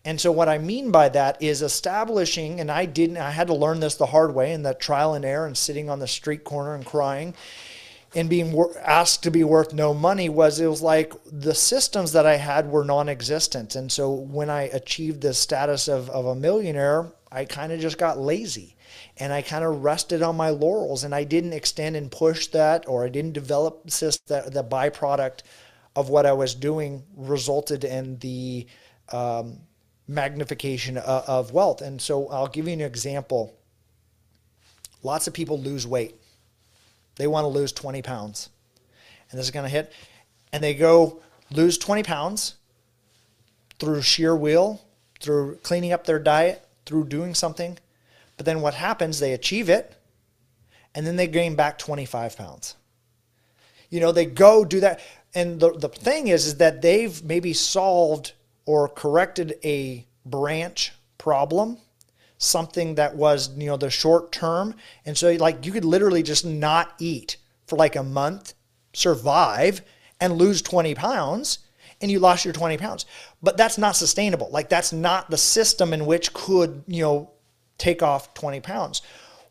And 0.06 0.20
so 0.20 0.32
what 0.32 0.48
I 0.48 0.58
mean 0.58 0.92
by 0.92 1.10
that 1.10 1.42
is 1.42 1.62
establishing, 1.62 2.60
and 2.60 2.72
I 2.72 2.86
didn't, 2.86 3.18
I 3.18 3.32
had 3.32 3.48
to 3.48 3.54
learn 3.54 3.82
this 3.82 3.96
the 3.96 4.06
hard 4.08 4.34
way 4.34 4.54
in 4.54 4.64
that 4.64 4.80
trial 4.80 5.14
and 5.14 5.26
error 5.26 5.46
and 5.46 5.58
sitting 5.58 5.90
on 5.90 6.00
the 6.00 6.08
street 6.08 6.44
corner 6.44 6.74
and 6.74 6.86
crying 6.86 7.34
and 8.16 8.30
being 8.30 8.58
asked 8.84 9.24
to 9.24 9.32
be 9.32 9.44
worth 9.44 9.74
no 9.74 9.94
money 9.94 10.30
was 10.30 10.60
it 10.60 10.68
was 10.68 10.82
like 10.82 11.14
the 11.26 11.54
systems 11.54 12.12
that 12.14 12.26
I 12.26 12.38
had 12.38 12.72
were 12.72 12.84
non-existent. 12.84 13.76
And 13.76 13.92
so 13.92 14.12
when 14.12 14.50
I 14.50 14.64
achieved 14.64 15.22
the 15.22 15.34
status 15.34 15.88
of, 15.88 16.10
of 16.10 16.26
a 16.26 16.36
millionaire, 16.36 17.12
I 17.32 17.46
kind 17.46 17.72
of 17.72 17.80
just 17.80 18.00
got 18.00 18.18
lazy 18.18 18.76
and 19.18 19.32
I 19.32 19.44
kind 19.44 19.64
of 19.64 19.84
rested 19.84 20.24
on 20.24 20.36
my 20.36 20.50
laurels 20.50 21.04
and 21.04 21.14
I 21.14 21.24
didn't 21.24 21.54
extend 21.54 21.96
and 21.96 22.12
push 22.12 22.48
that 22.48 22.88
or 22.88 23.06
I 23.06 23.10
didn't 23.10 23.34
develop 23.34 23.84
that 23.84 24.54
the 24.54 24.64
byproduct 24.64 25.42
of 25.96 26.10
what 26.10 26.26
I 26.26 26.34
was 26.34 26.56
doing 26.56 27.04
resulted 27.16 27.84
in 27.84 28.18
the 28.20 28.66
um, 29.12 29.60
magnification 30.08 30.98
of, 30.98 31.24
of 31.28 31.52
wealth. 31.52 31.82
And 31.82 32.02
so 32.02 32.28
I'll 32.30 32.48
give 32.48 32.68
you 32.68 32.74
an 32.74 32.82
example. 32.82 33.56
Lots 35.04 35.28
of 35.28 35.34
people 35.34 35.60
lose 35.60 35.86
weight 35.86 36.16
they 37.20 37.28
want 37.28 37.44
to 37.44 37.50
lose 37.50 37.72
20 37.74 38.02
pounds. 38.02 38.50
And 39.30 39.38
this 39.38 39.46
is 39.46 39.52
going 39.52 39.66
to 39.66 39.70
hit. 39.70 39.92
And 40.52 40.64
they 40.64 40.74
go 40.74 41.20
lose 41.52 41.78
20 41.78 42.02
pounds 42.02 42.56
through 43.78 44.02
sheer 44.02 44.36
will, 44.36 44.82
through 45.20 45.58
cleaning 45.58 45.92
up 45.92 46.06
their 46.06 46.18
diet, 46.18 46.66
through 46.86 47.06
doing 47.06 47.36
something. 47.36 47.78
But 48.38 48.46
then 48.46 48.62
what 48.62 48.74
happens, 48.74 49.20
they 49.20 49.34
achieve 49.34 49.70
it, 49.70 49.96
and 50.96 51.06
then 51.06 51.18
they 51.18 51.28
gain 51.28 51.56
back 51.56 51.78
25 51.78 52.38
pounds. 52.38 52.76
You 53.90 54.00
know, 54.00 54.14
they 54.14 54.26
go 54.26 54.64
do 54.64 54.80
that. 54.80 55.02
And 55.36 55.60
the, 55.60 55.74
the 55.74 55.90
thing 55.90 56.30
is, 56.30 56.46
is 56.46 56.56
that 56.58 56.82
they've 56.82 57.22
maybe 57.22 57.52
solved 57.52 58.32
or 58.66 58.88
corrected 58.88 59.60
a 59.64 60.08
branch 60.26 60.94
problem 61.18 61.80
something 62.40 62.96
that 62.96 63.16
was, 63.16 63.56
you 63.56 63.68
know, 63.68 63.78
the 63.78 63.90
short 63.90 64.32
term. 64.32 64.74
And 65.06 65.16
so 65.16 65.32
like 65.34 65.66
you 65.66 65.72
could 65.72 65.86
literally 65.86 66.24
just 66.24 66.46
not 66.46 66.94
eat 66.98 67.38
for 67.68 67.76
like 67.76 67.96
a 67.96 68.04
month, 68.04 68.56
survive 68.94 69.84
and 70.20 70.34
lose 70.34 70.62
20 70.62 70.96
pounds 70.96 71.60
and 72.02 72.10
you 72.10 72.20
lost 72.20 72.46
your 72.46 72.54
20 72.54 72.78
pounds. 72.78 73.06
But 73.44 73.58
that's 73.58 73.78
not 73.78 73.96
sustainable. 73.96 74.50
Like 74.52 74.70
that's 74.70 74.94
not 74.94 75.30
the 75.30 75.38
system 75.38 75.94
in 75.94 76.06
which 76.06 76.34
could, 76.34 76.84
you 76.88 77.04
know, 77.04 77.32
take 77.78 78.02
off 78.02 78.34
20 78.34 78.62
pounds. 78.62 79.02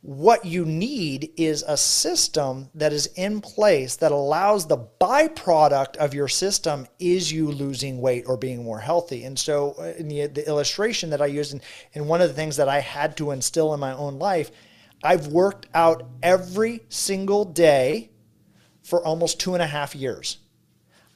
What 0.00 0.44
you 0.44 0.64
need 0.64 1.32
is 1.36 1.64
a 1.66 1.76
system 1.76 2.70
that 2.74 2.92
is 2.92 3.06
in 3.16 3.40
place 3.40 3.96
that 3.96 4.12
allows 4.12 4.66
the 4.66 4.86
byproduct 5.00 5.96
of 5.96 6.14
your 6.14 6.28
system 6.28 6.86
is 7.00 7.32
you 7.32 7.50
losing 7.50 8.00
weight 8.00 8.24
or 8.26 8.36
being 8.36 8.62
more 8.62 8.78
healthy. 8.78 9.24
And 9.24 9.36
so, 9.36 9.74
uh, 9.78 9.94
in 9.98 10.06
the, 10.06 10.26
the 10.26 10.46
illustration 10.46 11.10
that 11.10 11.20
I 11.20 11.26
used, 11.26 11.52
and, 11.52 11.62
and 11.94 12.08
one 12.08 12.20
of 12.20 12.28
the 12.28 12.34
things 12.34 12.56
that 12.58 12.68
I 12.68 12.78
had 12.78 13.16
to 13.16 13.32
instill 13.32 13.74
in 13.74 13.80
my 13.80 13.92
own 13.92 14.20
life, 14.20 14.52
I've 15.02 15.28
worked 15.28 15.66
out 15.74 16.08
every 16.22 16.82
single 16.88 17.44
day 17.44 18.10
for 18.82 19.04
almost 19.04 19.40
two 19.40 19.54
and 19.54 19.62
a 19.62 19.66
half 19.66 19.96
years. 19.96 20.38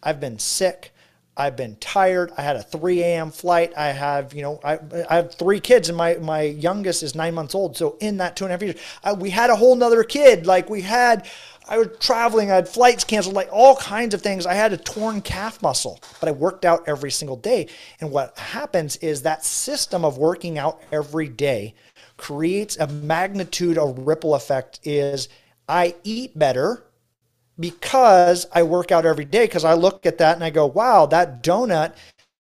I've 0.03 0.19
been 0.19 0.41
sick. 0.41 0.93
I've 1.35 1.57
been 1.57 1.77
tired. 1.77 2.31
I 2.37 2.43
had 2.43 2.57
a 2.57 2.62
3 2.62 3.03
a.m. 3.03 3.31
flight. 3.31 3.73
I 3.75 3.87
have, 3.89 4.35
you 4.35 4.43
know, 4.43 4.61
I, 4.62 4.79
I 5.09 5.17
have 5.17 5.35
three 5.35 5.61
kids, 5.61 5.89
and 5.89 5.97
my 5.97 6.15
my 6.17 6.43
youngest 6.43 7.03
is 7.03 7.15
nine 7.15 7.35
months 7.35 7.55
old. 7.55 7.77
So 7.77 7.97
in 8.01 8.19
that 8.19 8.37
two 8.37 8.45
and 8.45 8.51
a 8.51 8.55
half 8.55 8.62
years, 8.62 8.81
I, 9.03 9.15
we 9.15 9.31
had 9.31 9.49
a 9.49 9.57
whole 9.57 9.75
nother 9.75 10.05
kid. 10.05 10.47
Like 10.47 10.69
we 10.69 10.83
had, 10.83 11.27
I 11.67 11.79
was 11.79 11.89
traveling. 12.01 12.51
I 12.51 12.57
had 12.57 12.69
flights 12.69 13.05
canceled, 13.05 13.35
like 13.35 13.49
all 13.51 13.77
kinds 13.77 14.12
of 14.12 14.21
things. 14.21 14.45
I 14.45 14.53
had 14.53 14.75
a 14.75 14.77
torn 14.77 15.23
calf 15.23 15.62
muscle, 15.62 16.01
but 16.21 16.29
I 16.29 16.33
worked 16.33 16.67
out 16.67 16.85
every 16.87 17.11
single 17.11 17.37
day. 17.37 17.69
And 18.01 18.11
what 18.11 18.37
happens 18.39 18.97
is 18.97 19.23
that 19.23 19.43
system 19.43 20.05
of 20.05 20.19
working 20.19 20.59
out 20.59 20.83
every 20.93 21.29
day 21.29 21.75
creates 22.19 22.77
a 22.77 22.89
magnitude 22.89 23.79
of 23.79 23.99
ripple 24.01 24.35
effect. 24.35 24.81
Is 24.85 25.31
I 25.67 25.95
eat 26.05 26.39
better 26.39 26.85
because 27.62 28.47
I 28.52 28.64
work 28.64 28.90
out 28.90 29.07
every 29.07 29.25
day 29.25 29.47
because 29.47 29.64
I 29.64 29.75
look 29.75 30.04
at 30.04 30.19
that 30.19 30.35
and 30.35 30.45
I 30.45 30.50
go, 30.50 30.66
wow, 30.66 31.07
that 31.07 31.42
donut 31.42 31.95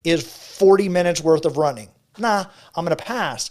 is 0.03 0.21
40 0.21 0.89
minutes 0.89 1.21
worth 1.21 1.45
of 1.45 1.57
running. 1.57 1.87
Nah, 2.19 2.45
I'm 2.75 2.85
going 2.85 2.95
to 2.95 3.03
pass. 3.03 3.49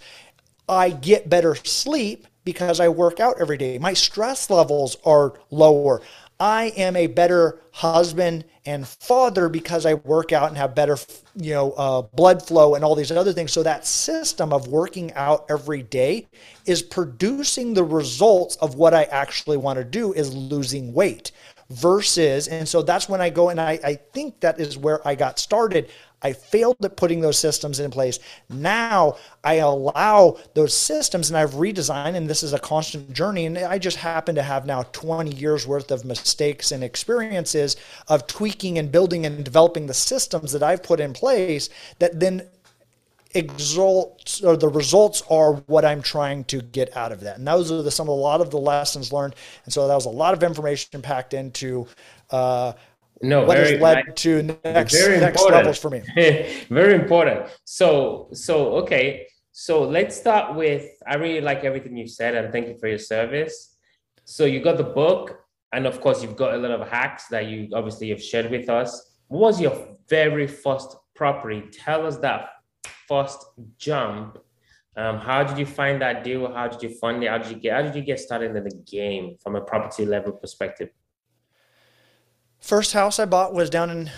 I 0.68 0.90
get 0.90 1.30
better 1.30 1.54
sleep 1.54 2.26
because 2.44 2.78
I 2.78 2.88
work 2.88 3.20
out 3.20 3.40
every 3.40 3.56
day. 3.56 3.78
My 3.78 3.94
stress 3.94 4.50
levels 4.50 4.96
are 5.04 5.32
lower. 5.50 6.02
I 6.38 6.66
am 6.76 6.96
a 6.96 7.06
better 7.06 7.60
husband 7.72 8.44
and 8.66 8.86
father 8.86 9.48
because 9.48 9.86
I 9.86 9.94
work 9.94 10.32
out 10.32 10.48
and 10.48 10.56
have 10.58 10.74
better, 10.74 10.98
you 11.34 11.54
know, 11.54 11.72
uh, 11.72 12.02
blood 12.02 12.46
flow 12.46 12.74
and 12.74 12.84
all 12.84 12.94
these 12.94 13.10
other 13.10 13.32
things. 13.32 13.52
So 13.52 13.62
that 13.62 13.86
system 13.86 14.52
of 14.52 14.68
working 14.68 15.12
out 15.14 15.46
every 15.48 15.82
day 15.82 16.28
is 16.66 16.82
producing 16.82 17.74
the 17.74 17.84
results 17.84 18.56
of 18.56 18.74
what 18.74 18.92
I 18.92 19.04
actually 19.04 19.56
want 19.56 19.78
to 19.78 19.84
do 19.84 20.12
is 20.12 20.34
losing 20.34 20.92
weight 20.92 21.32
versus, 21.70 22.48
and 22.48 22.68
so 22.68 22.82
that's 22.82 23.08
when 23.08 23.20
I 23.20 23.30
go 23.30 23.48
and 23.48 23.60
I, 23.60 23.78
I 23.82 23.94
think 23.94 24.40
that 24.40 24.60
is 24.60 24.78
where 24.78 25.06
I 25.06 25.14
got 25.14 25.38
started. 25.38 25.90
I 26.22 26.32
failed 26.32 26.82
at 26.82 26.96
putting 26.96 27.20
those 27.20 27.38
systems 27.38 27.78
in 27.78 27.90
place. 27.90 28.18
Now 28.48 29.16
I 29.44 29.54
allow 29.54 30.38
those 30.54 30.74
systems 30.74 31.28
and 31.28 31.36
I've 31.36 31.52
redesigned, 31.54 32.14
and 32.14 32.28
this 32.28 32.42
is 32.42 32.52
a 32.52 32.58
constant 32.58 33.12
journey. 33.12 33.46
And 33.46 33.58
I 33.58 33.78
just 33.78 33.98
happen 33.98 34.34
to 34.34 34.42
have 34.42 34.66
now 34.66 34.82
20 34.82 35.34
years 35.34 35.66
worth 35.66 35.90
of 35.90 36.04
mistakes 36.04 36.72
and 36.72 36.82
experiences 36.82 37.76
of 38.08 38.26
tweaking 38.26 38.78
and 38.78 38.90
building 38.90 39.26
and 39.26 39.44
developing 39.44 39.86
the 39.86 39.94
systems 39.94 40.52
that 40.52 40.62
I've 40.62 40.82
put 40.82 41.00
in 41.00 41.12
place 41.12 41.68
that 41.98 42.18
then 42.18 42.48
exalts 43.34 44.42
or 44.42 44.56
the 44.56 44.68
results 44.68 45.22
are 45.28 45.54
what 45.66 45.84
I'm 45.84 46.00
trying 46.00 46.44
to 46.44 46.62
get 46.62 46.96
out 46.96 47.12
of 47.12 47.20
that. 47.20 47.36
And 47.36 47.46
those 47.46 47.70
are 47.70 47.82
the, 47.82 47.90
some 47.90 48.08
of 48.08 48.16
a 48.16 48.20
lot 48.20 48.40
of 48.40 48.50
the 48.50 48.58
lessons 48.58 49.12
learned. 49.12 49.34
And 49.64 49.72
so 49.72 49.86
that 49.86 49.94
was 49.94 50.06
a 50.06 50.10
lot 50.10 50.32
of 50.32 50.42
information 50.42 51.02
packed 51.02 51.34
into 51.34 51.86
uh, 52.30 52.72
no, 53.22 53.44
what 53.44 53.56
very, 53.56 53.72
has 53.72 53.80
led 53.80 53.98
I, 53.98 54.02
to 54.02 54.42
next, 54.42 54.94
very 54.94 55.20
next 55.20 55.42
levels 55.42 55.78
for 55.78 55.90
me. 55.90 56.02
very 56.68 56.94
important. 56.94 57.48
So, 57.64 58.28
so, 58.32 58.76
okay. 58.76 59.26
So 59.52 59.84
let's 59.84 60.14
start 60.14 60.54
with, 60.54 60.86
I 61.06 61.14
really 61.14 61.40
like 61.40 61.64
everything 61.64 61.96
you 61.96 62.08
said 62.08 62.34
and 62.34 62.52
thank 62.52 62.68
you 62.68 62.76
for 62.78 62.88
your 62.88 62.98
service. 62.98 63.76
So 64.24 64.44
you 64.44 64.62
got 64.62 64.76
the 64.76 64.84
book 64.84 65.38
and 65.72 65.86
of 65.86 66.00
course 66.00 66.22
you've 66.22 66.36
got 66.36 66.54
a 66.54 66.58
lot 66.58 66.72
of 66.72 66.86
hacks 66.88 67.28
that 67.28 67.46
you 67.46 67.68
obviously 67.74 68.10
have 68.10 68.22
shared 68.22 68.50
with 68.50 68.68
us. 68.68 69.12
What 69.28 69.40
was 69.40 69.60
your 69.60 69.96
very 70.08 70.46
first 70.46 70.96
property? 71.14 71.64
Tell 71.72 72.06
us 72.06 72.18
that 72.18 72.50
first 73.08 73.44
jump. 73.78 74.38
Um, 74.96 75.18
how 75.18 75.42
did 75.42 75.58
you 75.58 75.66
find 75.66 76.00
that 76.02 76.22
deal? 76.22 76.52
How 76.52 76.68
did 76.68 76.82
you 76.82 76.90
fund 76.98 77.22
it? 77.22 77.30
How 77.30 77.38
did 77.38 77.50
you 77.50 77.56
get? 77.56 77.72
How 77.74 77.82
did 77.82 77.94
you 77.94 78.02
get 78.02 78.18
started 78.18 78.54
in 78.56 78.64
the 78.64 78.82
game 78.86 79.36
from 79.42 79.56
a 79.56 79.60
property 79.60 80.06
level 80.06 80.32
perspective? 80.32 80.90
First 82.66 82.94
house 82.94 83.20
I 83.20 83.26
bought 83.26 83.54
was 83.54 83.70
down 83.70 83.90
in 83.90 84.10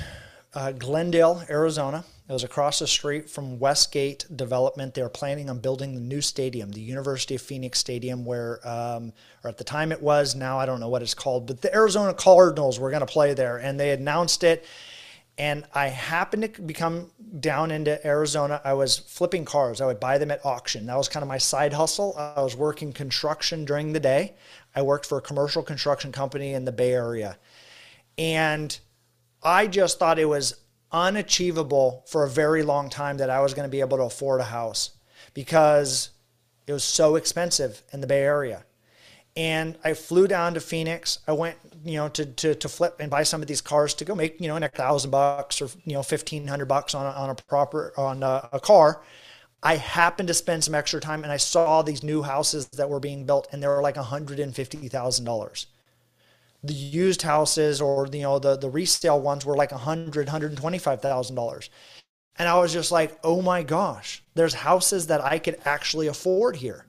uh, 0.54 0.72
Glendale, 0.72 1.44
Arizona. 1.50 2.02
It 2.26 2.32
was 2.32 2.44
across 2.44 2.78
the 2.78 2.86
street 2.86 3.28
from 3.28 3.58
Westgate 3.58 4.24
Development. 4.34 4.94
They 4.94 5.02
were 5.02 5.10
planning 5.10 5.50
on 5.50 5.58
building 5.58 5.94
the 5.94 6.00
new 6.00 6.22
stadium, 6.22 6.72
the 6.72 6.80
University 6.80 7.34
of 7.34 7.42
Phoenix 7.42 7.78
Stadium, 7.78 8.24
where, 8.24 8.66
um, 8.66 9.12
or 9.44 9.50
at 9.50 9.58
the 9.58 9.64
time 9.64 9.92
it 9.92 10.00
was, 10.00 10.34
now 10.34 10.58
I 10.58 10.64
don't 10.64 10.80
know 10.80 10.88
what 10.88 11.02
it's 11.02 11.12
called, 11.12 11.46
but 11.46 11.60
the 11.60 11.74
Arizona 11.74 12.14
Cardinals 12.14 12.80
were 12.80 12.88
going 12.88 13.00
to 13.00 13.06
play 13.06 13.34
there. 13.34 13.58
And 13.58 13.78
they 13.78 13.90
announced 13.90 14.42
it 14.42 14.64
and 15.38 15.64
I 15.72 15.86
happened 15.86 16.54
to 16.54 16.62
become 16.62 17.12
down 17.38 17.70
into 17.70 18.04
Arizona. 18.04 18.60
I 18.64 18.72
was 18.72 18.98
flipping 18.98 19.44
cars. 19.44 19.80
I 19.80 19.86
would 19.86 20.00
buy 20.00 20.18
them 20.18 20.32
at 20.32 20.44
auction. 20.44 20.86
That 20.86 20.96
was 20.96 21.08
kind 21.08 21.22
of 21.22 21.28
my 21.28 21.38
side 21.38 21.72
hustle. 21.72 22.14
I 22.18 22.42
was 22.42 22.56
working 22.56 22.92
construction 22.92 23.64
during 23.64 23.92
the 23.92 24.00
day. 24.00 24.34
I 24.74 24.82
worked 24.82 25.06
for 25.06 25.18
a 25.18 25.22
commercial 25.22 25.62
construction 25.62 26.10
company 26.10 26.54
in 26.54 26.64
the 26.64 26.72
Bay 26.72 26.92
Area. 26.92 27.38
And 28.18 28.78
I 29.42 29.66
just 29.66 29.98
thought 29.98 30.18
it 30.18 30.26
was 30.26 30.60
unachievable 30.90 32.04
for 32.08 32.24
a 32.24 32.28
very 32.28 32.62
long 32.62 32.90
time 32.90 33.18
that 33.18 33.30
I 33.30 33.40
was 33.40 33.54
going 33.54 33.66
to 33.66 33.70
be 33.70 33.80
able 33.80 33.98
to 33.98 34.04
afford 34.04 34.40
a 34.40 34.44
house 34.44 34.90
because 35.34 36.10
it 36.66 36.72
was 36.72 36.84
so 36.84 37.14
expensive 37.14 37.82
in 37.92 38.00
the 38.00 38.06
Bay 38.06 38.22
Area 38.22 38.64
and 39.38 39.78
I 39.84 39.94
flew 39.94 40.26
down 40.26 40.54
to 40.54 40.60
Phoenix. 40.60 41.20
I 41.28 41.32
went, 41.32 41.56
you 41.84 41.94
know, 41.94 42.08
to, 42.08 42.26
to, 42.26 42.56
to 42.56 42.68
flip 42.68 42.96
and 42.98 43.08
buy 43.08 43.22
some 43.22 43.40
of 43.40 43.46
these 43.46 43.60
cars 43.60 43.94
to 43.94 44.04
go 44.04 44.16
make, 44.16 44.40
you 44.40 44.48
know, 44.48 44.56
a 44.56 44.68
thousand 44.68 45.12
bucks 45.12 45.62
or, 45.62 45.68
you 45.84 45.92
know, 45.92 46.00
1500 46.00 46.66
bucks 46.66 46.92
on 46.92 47.06
a, 47.06 47.10
on 47.10 47.30
a 47.30 47.36
proper, 47.36 47.92
on 47.96 48.24
a, 48.24 48.48
a 48.52 48.58
car. 48.58 49.00
I 49.62 49.76
happened 49.76 50.26
to 50.26 50.34
spend 50.34 50.64
some 50.64 50.74
extra 50.74 51.00
time 51.00 51.22
and 51.22 51.30
I 51.30 51.36
saw 51.36 51.82
these 51.82 52.02
new 52.02 52.22
houses 52.22 52.66
that 52.70 52.90
were 52.90 52.98
being 52.98 53.26
built 53.26 53.46
and 53.52 53.62
they 53.62 53.68
were 53.68 53.80
like 53.80 53.94
$150,000. 53.94 55.66
The 56.64 56.74
used 56.74 57.22
houses 57.22 57.80
or, 57.80 58.08
you 58.12 58.22
know, 58.22 58.38
the, 58.38 58.56
the 58.56 58.70
resale 58.70 59.20
ones 59.20 59.46
were 59.46 59.56
like 59.56 59.70
$100, 59.70 60.12
$125,000. 60.12 61.68
And 62.36 62.48
I 62.48 62.58
was 62.58 62.72
just 62.72 62.92
like, 62.92 63.18
oh 63.24 63.42
my 63.42 63.62
gosh, 63.62 64.22
there's 64.34 64.54
houses 64.54 65.06
that 65.08 65.24
I 65.24 65.38
could 65.38 65.58
actually 65.64 66.06
afford 66.06 66.56
here 66.56 66.86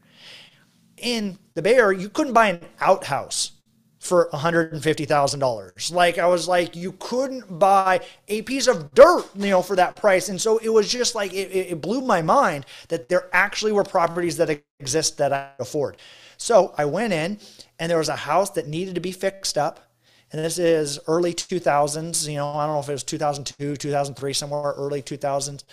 in 1.02 1.38
the 1.56 1.62
Bay 1.62 1.76
Area, 1.76 2.00
you 2.00 2.10
couldn't 2.10 2.34
buy 2.34 2.50
an 2.50 2.62
outhouse 2.80 3.52
for 4.00 4.30
$150,000. 4.32 5.94
Like 5.94 6.18
I 6.18 6.28
was 6.28 6.48
like, 6.48 6.76
you 6.76 6.94
couldn't 6.94 7.60
buy 7.60 8.02
a 8.28 8.42
piece 8.44 8.68
of 8.68 8.94
dirt, 8.94 9.26
you 9.36 9.50
know, 9.50 9.62
for 9.62 9.76
that 9.76 9.96
price. 9.96 10.30
And 10.30 10.40
so 10.40 10.58
it 10.60 10.70
was 10.70 10.90
just 10.90 11.16
like, 11.16 11.34
it, 11.34 11.52
it 11.52 11.82
blew 11.82 12.02
my 12.02 12.22
mind 12.22 12.66
that 12.88 13.10
there 13.10 13.30
actually 13.34 13.74
were 13.74 13.84
properties 13.84 14.38
that 14.38 14.62
exist 14.80 15.18
that 15.18 15.34
I 15.34 15.50
could 15.58 15.64
afford. 15.64 15.98
So 16.40 16.74
I 16.78 16.86
went 16.86 17.14
in 17.14 17.38
and 17.78 17.92
there 17.92 18.00
was 18.00 18.10
a 18.10 18.16
house 18.16 18.50
that 18.52 18.68
needed 18.68 18.96
to 18.96 19.02
be 19.02 19.12
fixed 19.12 19.58
up. 19.58 19.92
And 20.32 20.44
this 20.44 20.58
is 20.58 21.00
early 21.08 21.34
2000s, 21.34 22.28
you 22.28 22.38
know, 22.38 22.48
I 22.48 22.66
don't 22.66 22.76
know 22.76 22.80
if 22.80 22.90
it 22.90 22.94
was 22.94 23.04
2002, 23.04 23.76
2003, 23.76 24.34
somewhere 24.34 24.74
early 24.78 25.02
2000s. 25.02 25.64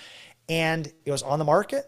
And 0.49 0.93
it 1.05 1.11
was 1.11 1.23
on 1.23 1.39
the 1.39 1.45
market. 1.45 1.85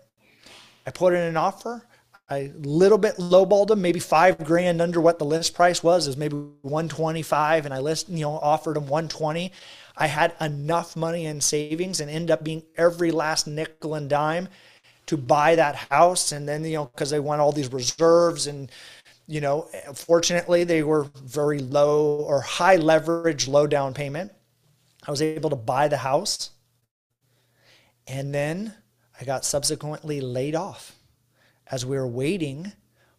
I 0.86 0.90
put 0.90 1.12
in 1.12 1.20
an 1.20 1.36
offer 1.36 1.86
a 2.30 2.52
little 2.58 2.98
bit 2.98 3.16
lowballed 3.16 3.68
them, 3.68 3.80
maybe 3.80 4.00
five 4.00 4.38
grand 4.44 4.82
under 4.82 5.00
what 5.00 5.18
the 5.18 5.24
list 5.24 5.54
price 5.54 5.82
was, 5.82 6.06
is 6.06 6.16
maybe 6.16 6.36
125, 6.36 7.64
and 7.64 7.72
I 7.72 7.78
list, 7.78 8.08
you 8.10 8.20
know, 8.20 8.32
offered 8.32 8.76
them 8.76 8.84
120. 8.84 9.50
I 9.96 10.06
had 10.06 10.34
enough 10.40 10.94
money 10.94 11.26
in 11.26 11.40
savings 11.40 12.00
and 12.00 12.10
end 12.10 12.30
up 12.30 12.44
being 12.44 12.62
every 12.76 13.10
last 13.10 13.46
nickel 13.46 13.94
and 13.94 14.10
dime 14.10 14.48
to 15.08 15.16
buy 15.16 15.56
that 15.56 15.74
house. 15.74 16.32
And 16.32 16.48
then, 16.48 16.64
you 16.64 16.74
know, 16.74 16.84
because 16.86 17.10
they 17.10 17.20
want 17.20 17.40
all 17.40 17.52
these 17.52 17.72
reserves 17.72 18.46
and, 18.46 18.70
you 19.26 19.40
know, 19.40 19.68
fortunately 19.94 20.64
they 20.64 20.82
were 20.82 21.04
very 21.22 21.58
low 21.58 22.18
or 22.20 22.40
high 22.40 22.76
leverage, 22.76 23.48
low 23.48 23.66
down 23.66 23.94
payment. 23.94 24.32
I 25.06 25.10
was 25.10 25.22
able 25.22 25.50
to 25.50 25.56
buy 25.56 25.88
the 25.88 25.96
house. 25.96 26.50
And 28.06 28.34
then 28.34 28.74
I 29.20 29.24
got 29.24 29.44
subsequently 29.44 30.20
laid 30.20 30.54
off 30.54 30.94
as 31.66 31.84
we 31.84 31.96
were 31.96 32.06
waiting 32.06 32.72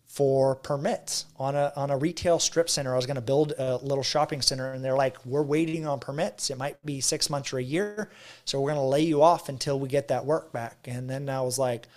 for 0.09 0.55
permits 0.55 1.27
on 1.37 1.55
a 1.55 1.71
on 1.75 1.91
a 1.91 1.97
retail 1.97 2.39
strip 2.39 2.67
center. 2.67 2.93
I 2.93 2.95
was 2.95 3.05
going 3.05 3.15
to 3.15 3.21
build 3.21 3.53
a 3.57 3.77
little 3.77 4.03
shopping 4.03 4.41
center, 4.41 4.73
and 4.73 4.83
they're 4.83 4.97
like, 4.97 5.23
"We're 5.23 5.43
waiting 5.43 5.85
on 5.85 5.99
permits. 5.99 6.49
It 6.49 6.57
might 6.57 6.83
be 6.83 6.99
six 6.99 7.29
months 7.29 7.53
or 7.53 7.59
a 7.59 7.63
year, 7.63 8.09
so 8.43 8.59
we're 8.59 8.71
going 8.71 8.81
to 8.81 8.87
lay 8.87 9.03
you 9.03 9.21
off 9.21 9.47
until 9.47 9.79
we 9.79 9.87
get 9.87 10.07
that 10.07 10.25
work 10.25 10.51
back." 10.51 10.79
And 10.85 11.09
then 11.09 11.29
I 11.29 11.41
was 11.41 11.59
like, 11.59 11.87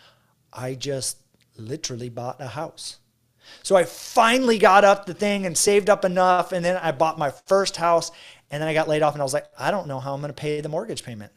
"I 0.52 0.75
just 0.75 1.16
literally 1.57 2.11
bought 2.11 2.40
a 2.40 2.49
house." 2.49 2.99
So 3.62 3.76
I 3.76 3.85
finally 3.85 4.59
got 4.59 4.85
up 4.85 5.07
the 5.07 5.14
thing 5.14 5.47
and 5.47 5.57
saved 5.57 5.90
up 5.90 6.04
enough, 6.04 6.52
and 6.52 6.64
then 6.64 6.76
I 6.76 6.92
bought 6.92 7.19
my 7.19 7.31
first 7.31 7.76
house. 7.78 8.12
And 8.52 8.61
then 8.61 8.69
I 8.69 8.75
got 8.75 8.87
laid 8.87 9.02
off 9.02 9.14
and 9.14 9.23
I 9.23 9.25
was 9.25 9.33
like, 9.33 9.47
I 9.59 9.71
don't 9.71 9.88
know 9.88 9.99
how 9.99 10.12
I'm 10.12 10.21
going 10.21 10.28
to 10.28 10.35
pay 10.35 10.61
the 10.61 10.69
mortgage 10.69 11.02
payment. 11.02 11.33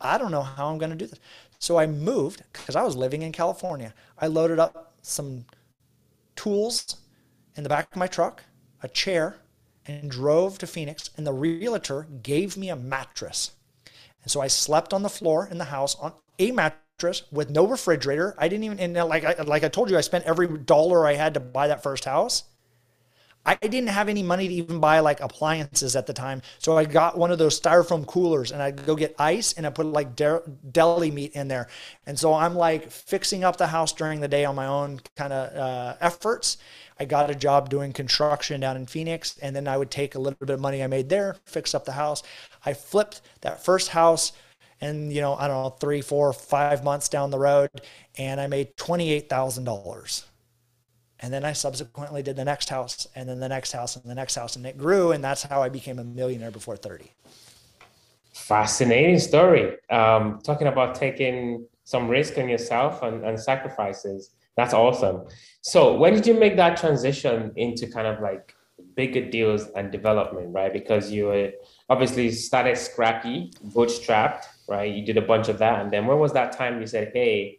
I 0.00 0.16
don't 0.16 0.30
know 0.30 0.40
how 0.40 0.68
I'm 0.68 0.78
going 0.78 0.90
to 0.90 0.96
do 0.96 1.06
this. 1.06 1.20
So 1.58 1.78
I 1.78 1.86
moved 1.86 2.42
because 2.50 2.74
I 2.74 2.82
was 2.82 2.96
living 2.96 3.20
in 3.20 3.30
California. 3.30 3.92
I 4.18 4.26
loaded 4.26 4.58
up 4.58 4.94
some 5.02 5.44
tools 6.40 6.96
in 7.54 7.64
the 7.64 7.68
back 7.68 7.88
of 7.92 7.98
my 7.98 8.06
truck, 8.06 8.44
a 8.82 8.88
chair, 8.88 9.36
and 9.84 10.10
drove 10.10 10.56
to 10.58 10.66
Phoenix. 10.66 11.10
And 11.16 11.26
the 11.26 11.34
realtor 11.34 12.06
gave 12.22 12.56
me 12.56 12.70
a 12.70 12.76
mattress. 12.76 13.50
And 14.22 14.30
so 14.30 14.40
I 14.40 14.46
slept 14.46 14.94
on 14.94 15.02
the 15.02 15.10
floor 15.10 15.46
in 15.50 15.58
the 15.58 15.66
house 15.66 15.94
on 15.96 16.14
a 16.38 16.50
mattress 16.52 17.24
with 17.30 17.50
no 17.50 17.66
refrigerator. 17.66 18.34
I 18.38 18.48
didn't 18.48 18.64
even, 18.64 18.80
and 18.80 18.94
like 18.94 19.24
I, 19.24 19.42
like 19.42 19.64
I 19.64 19.68
told 19.68 19.90
you, 19.90 19.98
I 19.98 20.00
spent 20.00 20.24
every 20.24 20.48
dollar 20.48 21.06
I 21.06 21.14
had 21.14 21.34
to 21.34 21.40
buy 21.40 21.68
that 21.68 21.82
first 21.82 22.06
house. 22.06 22.44
I 23.46 23.54
didn't 23.54 23.88
have 23.88 24.08
any 24.08 24.22
money 24.22 24.48
to 24.48 24.54
even 24.54 24.80
buy 24.80 25.00
like 25.00 25.20
appliances 25.20 25.96
at 25.96 26.06
the 26.06 26.12
time. 26.12 26.42
So 26.58 26.76
I 26.76 26.84
got 26.84 27.16
one 27.16 27.30
of 27.30 27.38
those 27.38 27.58
styrofoam 27.58 28.06
coolers 28.06 28.52
and 28.52 28.62
I'd 28.62 28.84
go 28.84 28.94
get 28.94 29.14
ice 29.18 29.54
and 29.54 29.66
I 29.66 29.70
put 29.70 29.86
like 29.86 30.14
deli 30.14 31.10
meat 31.10 31.32
in 31.32 31.48
there. 31.48 31.68
And 32.06 32.18
so 32.18 32.34
I'm 32.34 32.54
like 32.54 32.90
fixing 32.90 33.42
up 33.42 33.56
the 33.56 33.66
house 33.66 33.92
during 33.92 34.20
the 34.20 34.28
day 34.28 34.44
on 34.44 34.54
my 34.54 34.66
own 34.66 35.00
kind 35.16 35.32
of 35.32 35.56
uh, 35.56 35.96
efforts. 36.00 36.58
I 36.98 37.06
got 37.06 37.30
a 37.30 37.34
job 37.34 37.70
doing 37.70 37.94
construction 37.94 38.60
down 38.60 38.76
in 38.76 38.84
Phoenix 38.84 39.38
and 39.40 39.56
then 39.56 39.66
I 39.66 39.78
would 39.78 39.90
take 39.90 40.14
a 40.16 40.18
little 40.18 40.38
bit 40.38 40.50
of 40.50 40.60
money 40.60 40.82
I 40.82 40.86
made 40.86 41.08
there, 41.08 41.36
fix 41.46 41.74
up 41.74 41.86
the 41.86 41.92
house. 41.92 42.22
I 42.66 42.74
flipped 42.74 43.22
that 43.40 43.64
first 43.64 43.88
house 43.88 44.32
and, 44.82 45.10
you 45.12 45.22
know, 45.22 45.34
I 45.34 45.48
don't 45.48 45.62
know, 45.62 45.70
three, 45.70 46.02
four, 46.02 46.34
five 46.34 46.84
months 46.84 47.08
down 47.08 47.30
the 47.30 47.38
road 47.38 47.70
and 48.18 48.38
I 48.38 48.48
made 48.48 48.76
$28,000 48.76 50.24
and 51.20 51.32
then 51.32 51.44
I 51.44 51.52
subsequently 51.52 52.22
did 52.22 52.36
the 52.36 52.44
next 52.44 52.70
house 52.70 53.06
and 53.14 53.28
then 53.28 53.40
the 53.40 53.48
next 53.48 53.72
house 53.72 53.94
and 53.94 54.04
the 54.04 54.14
next 54.14 54.34
house. 54.34 54.56
And 54.56 54.64
it 54.64 54.78
grew. 54.78 55.12
And 55.12 55.22
that's 55.22 55.42
how 55.42 55.62
I 55.62 55.68
became 55.68 55.98
a 55.98 56.04
millionaire 56.04 56.50
before 56.50 56.76
30. 56.76 57.12
Fascinating 58.32 59.18
story. 59.18 59.76
Um, 59.90 60.40
talking 60.42 60.66
about 60.66 60.94
taking 60.94 61.66
some 61.84 62.08
risk 62.08 62.38
on 62.38 62.48
yourself 62.48 63.02
and, 63.02 63.22
and 63.24 63.38
sacrifices. 63.38 64.30
That's 64.56 64.72
awesome. 64.72 65.26
So 65.60 65.94
when 65.96 66.14
did 66.14 66.26
you 66.26 66.34
make 66.34 66.56
that 66.56 66.78
transition 66.78 67.52
into 67.56 67.86
kind 67.86 68.06
of 68.06 68.20
like 68.20 68.54
bigger 68.96 69.28
deals 69.28 69.66
and 69.76 69.92
development, 69.92 70.54
right? 70.54 70.72
Because 70.72 71.12
you 71.12 71.52
obviously 71.90 72.30
started 72.30 72.78
scrappy, 72.78 73.52
bootstrapped, 73.66 74.44
right? 74.68 74.92
You 74.92 75.04
did 75.04 75.18
a 75.18 75.22
bunch 75.22 75.48
of 75.48 75.58
that. 75.58 75.82
And 75.82 75.92
then 75.92 76.06
when 76.06 76.18
was 76.18 76.32
that 76.32 76.52
time 76.52 76.80
you 76.80 76.86
said, 76.86 77.10
hey, 77.12 77.58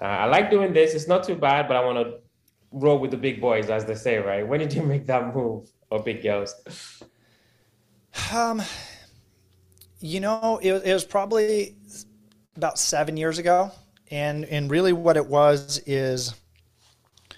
uh, 0.00 0.04
I 0.04 0.24
like 0.26 0.50
doing 0.50 0.72
this. 0.72 0.94
It's 0.94 1.08
not 1.08 1.24
too 1.24 1.36
bad, 1.36 1.68
but 1.68 1.76
I 1.76 1.84
want 1.84 1.98
to 1.98 2.27
roll 2.72 2.98
with 2.98 3.10
the 3.10 3.16
big 3.16 3.40
boys, 3.40 3.70
as 3.70 3.84
they 3.84 3.94
say, 3.94 4.18
right? 4.18 4.46
When 4.46 4.60
did 4.60 4.72
you 4.72 4.82
make 4.82 5.06
that 5.06 5.34
move, 5.34 5.70
or 5.90 6.02
big 6.02 6.22
girls? 6.22 6.54
Um, 8.32 8.62
you 10.00 10.20
know, 10.20 10.60
it, 10.62 10.72
it 10.84 10.92
was 10.92 11.04
probably 11.04 11.76
about 12.56 12.78
seven 12.78 13.16
years 13.16 13.38
ago, 13.38 13.70
and 14.10 14.44
and 14.44 14.70
really 14.70 14.92
what 14.92 15.16
it 15.16 15.26
was 15.26 15.80
is, 15.86 16.34
I'm 17.30 17.36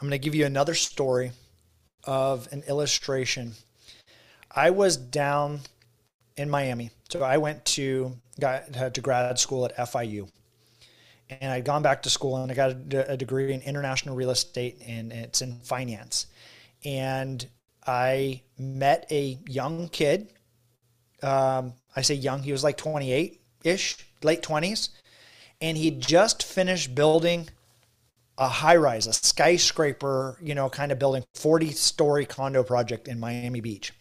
going 0.00 0.10
to 0.12 0.18
give 0.18 0.34
you 0.34 0.46
another 0.46 0.74
story 0.74 1.32
of 2.04 2.48
an 2.52 2.62
illustration. 2.68 3.54
I 4.50 4.70
was 4.70 4.96
down 4.96 5.60
in 6.36 6.48
Miami, 6.50 6.90
so 7.08 7.22
I 7.22 7.38
went 7.38 7.64
to 7.66 8.16
got 8.40 8.72
to 8.94 9.00
grad 9.00 9.38
school 9.38 9.64
at 9.64 9.76
FIU 9.76 10.28
and 11.30 11.52
I'd 11.52 11.64
gone 11.64 11.82
back 11.82 12.02
to 12.02 12.10
school 12.10 12.36
and 12.36 12.50
I 12.50 12.54
got 12.54 12.70
a, 12.92 13.16
degree 13.16 13.52
in 13.52 13.60
international 13.62 14.16
real 14.16 14.30
estate 14.30 14.80
and 14.86 15.12
it's 15.12 15.42
in 15.42 15.58
finance. 15.60 16.26
And 16.84 17.46
I 17.86 18.42
met 18.58 19.06
a 19.10 19.38
young 19.46 19.88
kid. 19.88 20.32
Um, 21.22 21.74
I 21.94 22.02
say 22.02 22.14
young, 22.14 22.42
he 22.42 22.52
was 22.52 22.64
like 22.64 22.76
28 22.76 23.40
ish, 23.64 23.96
late 24.22 24.42
20s. 24.42 24.90
And 25.60 25.76
he 25.76 25.90
just 25.90 26.42
finished 26.42 26.94
building 26.94 27.48
a 28.38 28.48
high 28.48 28.76
rise, 28.76 29.06
a 29.06 29.12
skyscraper, 29.12 30.38
you 30.40 30.54
know, 30.54 30.70
kind 30.70 30.92
of 30.92 30.98
building 30.98 31.24
40 31.34 31.72
story 31.72 32.24
condo 32.24 32.62
project 32.62 33.08
in 33.08 33.18
Miami 33.18 33.60
Beach. 33.60 33.92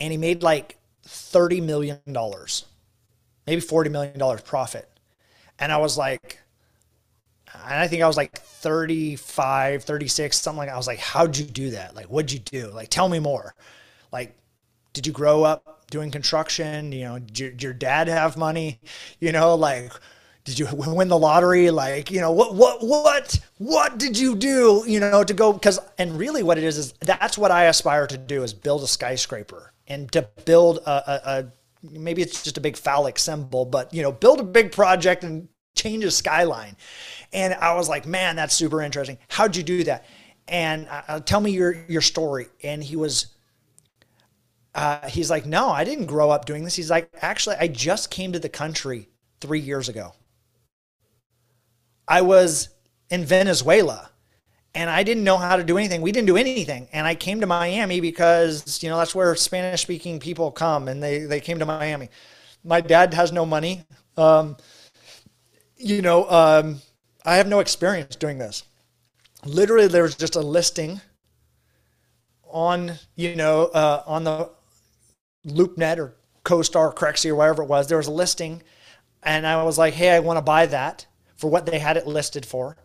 And 0.00 0.10
he 0.10 0.16
made 0.16 0.42
like 0.42 0.78
$30 1.06 1.62
million, 1.62 2.00
maybe 2.06 3.60
$40 3.60 3.90
million 3.90 4.38
profit 4.38 4.89
and 5.60 5.70
I 5.70 5.76
was 5.76 5.96
like, 5.96 6.40
and 7.54 7.74
I 7.74 7.86
think 7.86 8.02
I 8.02 8.06
was 8.06 8.16
like 8.16 8.40
35, 8.40 9.84
36, 9.84 10.38
something 10.38 10.58
like. 10.58 10.68
I 10.68 10.76
was 10.76 10.86
like, 10.86 10.98
how'd 10.98 11.36
you 11.36 11.44
do 11.44 11.70
that? 11.70 11.94
Like, 11.94 12.06
what'd 12.06 12.32
you 12.32 12.38
do? 12.38 12.70
Like, 12.70 12.88
tell 12.88 13.08
me 13.08 13.18
more. 13.18 13.54
Like, 14.12 14.36
did 14.92 15.06
you 15.06 15.12
grow 15.12 15.44
up 15.44 15.86
doing 15.90 16.10
construction? 16.10 16.92
You 16.92 17.04
know, 17.04 17.18
did 17.18 17.38
your, 17.38 17.50
did 17.50 17.62
your 17.62 17.72
dad 17.72 18.08
have 18.08 18.36
money? 18.36 18.80
You 19.20 19.32
know, 19.32 19.54
like, 19.54 19.92
did 20.44 20.58
you 20.58 20.68
win 20.72 21.08
the 21.08 21.18
lottery? 21.18 21.70
Like, 21.70 22.10
you 22.10 22.20
know, 22.20 22.32
what, 22.32 22.54
what, 22.54 22.82
what, 22.82 23.38
what 23.58 23.98
did 23.98 24.18
you 24.18 24.34
do, 24.34 24.84
you 24.86 25.00
know, 25.00 25.22
to 25.22 25.34
go? 25.34 25.52
Cause, 25.52 25.78
and 25.98 26.18
really 26.18 26.42
what 26.42 26.58
it 26.58 26.64
is, 26.64 26.78
is 26.78 26.94
that's 27.00 27.36
what 27.36 27.50
I 27.50 27.64
aspire 27.64 28.06
to 28.06 28.16
do 28.16 28.42
is 28.42 28.54
build 28.54 28.82
a 28.82 28.86
skyscraper 28.86 29.72
and 29.86 30.10
to 30.12 30.22
build 30.44 30.78
a, 30.78 30.90
a, 30.90 31.20
a 31.40 31.52
maybe 31.82 32.22
it's 32.22 32.42
just 32.42 32.58
a 32.58 32.60
big 32.60 32.76
phallic 32.76 33.18
symbol, 33.18 33.64
but 33.64 33.92
you 33.92 34.02
know, 34.02 34.12
build 34.12 34.40
a 34.40 34.44
big 34.44 34.72
project 34.72 35.24
and 35.24 35.48
change 35.74 36.04
a 36.04 36.10
skyline. 36.10 36.76
And 37.32 37.54
I 37.54 37.74
was 37.74 37.88
like, 37.88 38.06
man, 38.06 38.36
that's 38.36 38.54
super 38.54 38.82
interesting. 38.82 39.18
How'd 39.28 39.56
you 39.56 39.62
do 39.62 39.84
that? 39.84 40.04
And 40.48 40.88
uh, 40.88 41.02
uh, 41.08 41.20
tell 41.20 41.40
me 41.40 41.52
your 41.52 41.84
your 41.88 42.02
story. 42.02 42.48
And 42.62 42.82
he 42.82 42.96
was, 42.96 43.34
uh, 44.74 45.08
he's 45.08 45.30
like, 45.30 45.46
no, 45.46 45.68
I 45.68 45.84
didn't 45.84 46.06
grow 46.06 46.30
up 46.30 46.44
doing 46.44 46.64
this. 46.64 46.74
He's 46.74 46.90
like, 46.90 47.10
actually, 47.20 47.56
I 47.56 47.68
just 47.68 48.10
came 48.10 48.32
to 48.32 48.38
the 48.38 48.48
country 48.48 49.08
three 49.40 49.60
years 49.60 49.88
ago. 49.88 50.12
I 52.08 52.22
was 52.22 52.68
in 53.08 53.24
Venezuela 53.24 54.10
and 54.74 54.88
I 54.88 55.02
didn't 55.02 55.24
know 55.24 55.36
how 55.36 55.56
to 55.56 55.64
do 55.64 55.78
anything. 55.78 56.00
We 56.00 56.12
didn't 56.12 56.28
do 56.28 56.36
anything. 56.36 56.88
And 56.92 57.06
I 57.06 57.14
came 57.14 57.40
to 57.40 57.46
Miami 57.46 58.00
because, 58.00 58.82
you 58.82 58.88
know, 58.88 58.98
that's 58.98 59.14
where 59.14 59.34
Spanish 59.34 59.82
speaking 59.82 60.20
people 60.20 60.50
come 60.50 60.88
and 60.88 61.02
they, 61.02 61.20
they 61.20 61.40
came 61.40 61.58
to 61.58 61.66
Miami. 61.66 62.08
My 62.62 62.80
dad 62.80 63.14
has 63.14 63.32
no 63.32 63.44
money. 63.44 63.84
Um, 64.16 64.56
you 65.76 66.02
know, 66.02 66.28
um, 66.30 66.80
I 67.24 67.36
have 67.36 67.48
no 67.48 67.60
experience 67.60 68.14
doing 68.16 68.38
this. 68.38 68.62
Literally, 69.44 69.88
there 69.88 70.02
was 70.02 70.14
just 70.14 70.36
a 70.36 70.40
listing 70.40 71.00
on, 72.44 72.92
you 73.16 73.34
know, 73.34 73.66
uh, 73.66 74.02
on 74.06 74.24
the 74.24 74.50
LoopNet 75.46 75.98
or 75.98 76.14
CoStar, 76.44 76.94
Crexi, 76.94 77.30
or 77.30 77.34
whatever 77.34 77.62
it 77.62 77.68
was. 77.68 77.88
There 77.88 77.96
was 77.96 78.06
a 78.06 78.12
listing, 78.12 78.62
and 79.22 79.46
I 79.46 79.62
was 79.64 79.78
like, 79.78 79.94
hey, 79.94 80.10
I 80.10 80.20
want 80.20 80.36
to 80.36 80.42
buy 80.42 80.66
that 80.66 81.06
for 81.36 81.50
what 81.50 81.64
they 81.64 81.78
had 81.78 81.96
it 81.96 82.06
listed 82.06 82.44
for 82.44 82.76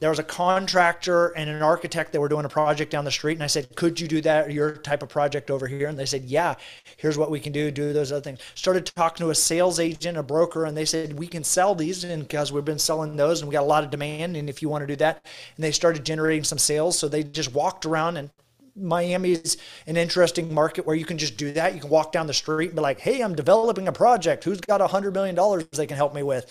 there 0.00 0.10
was 0.10 0.18
a 0.18 0.24
contractor 0.24 1.28
and 1.28 1.48
an 1.48 1.62
architect 1.62 2.12
that 2.12 2.20
were 2.20 2.28
doing 2.28 2.44
a 2.44 2.48
project 2.48 2.90
down 2.90 3.04
the 3.04 3.10
street. 3.10 3.34
And 3.34 3.42
I 3.42 3.46
said, 3.46 3.74
Could 3.76 4.00
you 4.00 4.08
do 4.08 4.20
that, 4.22 4.52
your 4.52 4.72
type 4.72 5.02
of 5.02 5.08
project 5.08 5.50
over 5.50 5.66
here? 5.66 5.88
And 5.88 5.98
they 5.98 6.06
said, 6.06 6.24
Yeah, 6.24 6.56
here's 6.96 7.16
what 7.16 7.30
we 7.30 7.40
can 7.40 7.52
do, 7.52 7.70
do 7.70 7.92
those 7.92 8.12
other 8.12 8.20
things. 8.20 8.40
Started 8.54 8.86
talking 8.86 9.24
to 9.24 9.30
a 9.30 9.34
sales 9.34 9.78
agent, 9.78 10.18
a 10.18 10.22
broker, 10.22 10.64
and 10.64 10.76
they 10.76 10.84
said, 10.84 11.18
We 11.18 11.26
can 11.26 11.44
sell 11.44 11.74
these 11.74 12.04
because 12.04 12.52
we've 12.52 12.64
been 12.64 12.78
selling 12.78 13.16
those 13.16 13.40
and 13.40 13.48
we 13.48 13.52
got 13.52 13.62
a 13.62 13.66
lot 13.66 13.84
of 13.84 13.90
demand. 13.90 14.36
And 14.36 14.48
if 14.48 14.62
you 14.62 14.68
want 14.68 14.82
to 14.82 14.86
do 14.86 14.96
that, 14.96 15.24
and 15.56 15.64
they 15.64 15.72
started 15.72 16.04
generating 16.04 16.44
some 16.44 16.58
sales. 16.58 16.98
So 16.98 17.08
they 17.08 17.22
just 17.22 17.54
walked 17.54 17.86
around 17.86 18.16
and 18.16 18.30
Miami 18.76 19.32
is 19.32 19.56
an 19.86 19.96
interesting 19.96 20.52
market 20.52 20.86
where 20.86 20.96
you 20.96 21.04
can 21.04 21.18
just 21.18 21.36
do 21.36 21.52
that. 21.52 21.74
You 21.74 21.80
can 21.80 21.90
walk 21.90 22.12
down 22.12 22.26
the 22.26 22.34
street 22.34 22.66
and 22.66 22.76
be 22.76 22.82
like, 22.82 23.00
"Hey, 23.00 23.20
I'm 23.22 23.34
developing 23.34 23.86
a 23.88 23.92
project. 23.92 24.44
Who's 24.44 24.60
got 24.60 24.80
a 24.80 24.88
hundred 24.88 25.14
million 25.14 25.34
dollars 25.34 25.64
they 25.72 25.86
can 25.86 25.96
help 25.96 26.14
me 26.14 26.22
with?" 26.22 26.46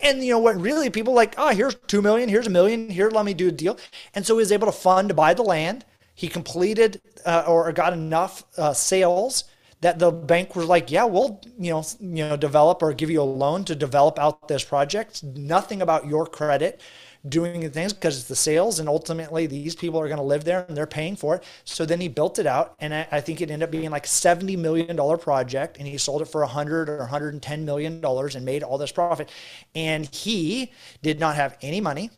And 0.00 0.24
you 0.24 0.32
know 0.32 0.38
what? 0.38 0.60
Really, 0.60 0.90
people 0.90 1.14
like, 1.14 1.34
"Oh, 1.38 1.48
here's 1.50 1.74
two 1.86 2.02
million. 2.02 2.28
Here's 2.28 2.46
a 2.46 2.50
million. 2.50 2.88
Here, 2.88 3.10
let 3.10 3.24
me 3.24 3.34
do 3.34 3.48
a 3.48 3.52
deal." 3.52 3.78
And 4.14 4.26
so 4.26 4.34
he 4.34 4.38
was 4.38 4.52
able 4.52 4.66
to 4.66 4.72
fund 4.72 5.08
to 5.08 5.14
buy 5.14 5.34
the 5.34 5.42
land. 5.42 5.84
He 6.14 6.28
completed 6.28 7.00
uh, 7.24 7.44
or 7.46 7.70
got 7.72 7.92
enough 7.92 8.44
uh, 8.56 8.72
sales 8.72 9.44
that 9.80 9.98
the 9.98 10.10
bank 10.10 10.56
was 10.56 10.66
like, 10.66 10.90
"Yeah, 10.90 11.04
we'll 11.04 11.40
you 11.58 11.70
know 11.72 11.84
you 12.00 12.28
know 12.28 12.36
develop 12.36 12.82
or 12.82 12.92
give 12.92 13.10
you 13.10 13.22
a 13.22 13.24
loan 13.24 13.64
to 13.66 13.74
develop 13.74 14.18
out 14.18 14.48
this 14.48 14.64
project. 14.64 15.22
Nothing 15.22 15.82
about 15.82 16.06
your 16.06 16.26
credit." 16.26 16.80
Doing 17.26 17.68
things 17.70 17.92
because 17.92 18.18
it's 18.18 18.28
the 18.28 18.36
sales 18.36 18.78
and 18.78 18.88
ultimately 18.88 19.46
these 19.46 19.74
people 19.74 19.98
are 20.00 20.06
going 20.06 20.18
to 20.18 20.22
live 20.22 20.44
there 20.44 20.64
and 20.68 20.76
they're 20.76 20.86
paying 20.86 21.16
for 21.16 21.36
it. 21.36 21.44
So 21.64 21.86
then 21.86 22.00
he 22.00 22.08
built 22.08 22.38
it 22.38 22.46
out 22.46 22.74
and 22.78 22.94
i, 22.94 23.08
I 23.10 23.20
think 23.20 23.40
it 23.40 23.50
ended 23.50 23.68
up 23.68 23.70
being 23.70 23.90
like 23.90 24.06
70 24.06 24.56
million 24.56 24.96
dollar 24.96 25.16
project 25.16 25.78
and 25.78 25.86
he 25.86 25.98
sold 25.98 26.22
it 26.22 26.26
for 26.26 26.42
100 26.42 26.88
or 26.88 26.98
110 26.98 27.64
million 27.64 28.00
dollars 28.00 28.34
and 28.34 28.44
made 28.44 28.62
all 28.62 28.78
this 28.78 28.92
profit. 28.92 29.30
And 29.74 30.06
he 30.14 30.72
did 31.02 31.18
not 31.18 31.36
have 31.36 31.56
any 31.62 31.80
money 31.80 32.10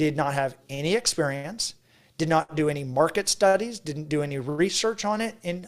did 0.00 0.16
not 0.16 0.32
have 0.32 0.56
any 0.70 0.94
experience 0.94 1.74
did 2.20 2.28
not 2.28 2.54
do 2.54 2.68
any 2.68 2.84
market 2.84 3.30
studies, 3.30 3.80
didn't 3.80 4.10
do 4.10 4.20
any 4.20 4.38
research 4.38 5.06
on 5.06 5.22
it, 5.22 5.36
and 5.42 5.66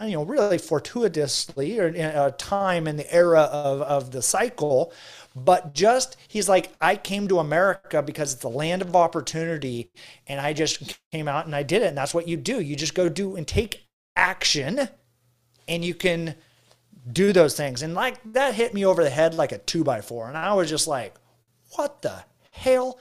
you 0.00 0.10
know, 0.10 0.24
really 0.24 0.58
fortuitously 0.58 1.78
or 1.78 1.86
a 1.86 2.32
time 2.32 2.88
in 2.88 2.96
the 2.96 3.14
era 3.14 3.42
of, 3.42 3.82
of 3.82 4.10
the 4.10 4.20
cycle, 4.20 4.92
but 5.36 5.74
just 5.74 6.16
he's 6.26 6.48
like, 6.48 6.72
I 6.80 6.96
came 6.96 7.28
to 7.28 7.38
America 7.38 8.02
because 8.02 8.32
it's 8.32 8.42
the 8.42 8.50
land 8.50 8.82
of 8.82 8.96
opportunity, 8.96 9.92
and 10.26 10.40
I 10.40 10.52
just 10.54 10.98
came 11.12 11.28
out 11.28 11.46
and 11.46 11.54
I 11.54 11.62
did 11.62 11.82
it, 11.82 11.86
and 11.86 11.96
that's 11.96 12.14
what 12.14 12.26
you 12.26 12.36
do. 12.36 12.60
You 12.60 12.74
just 12.74 12.96
go 12.96 13.08
do 13.08 13.36
and 13.36 13.46
take 13.46 13.86
action 14.16 14.88
and 15.68 15.84
you 15.84 15.94
can 15.94 16.34
do 17.12 17.32
those 17.32 17.56
things. 17.56 17.82
And 17.82 17.94
like 17.94 18.18
that 18.32 18.54
hit 18.56 18.74
me 18.74 18.84
over 18.84 19.04
the 19.04 19.10
head 19.10 19.34
like 19.34 19.52
a 19.52 19.58
two 19.58 19.84
by 19.84 20.00
four. 20.00 20.26
And 20.26 20.36
I 20.36 20.52
was 20.54 20.68
just 20.68 20.88
like, 20.88 21.14
what 21.76 22.02
the 22.02 22.24
hell? 22.50 22.98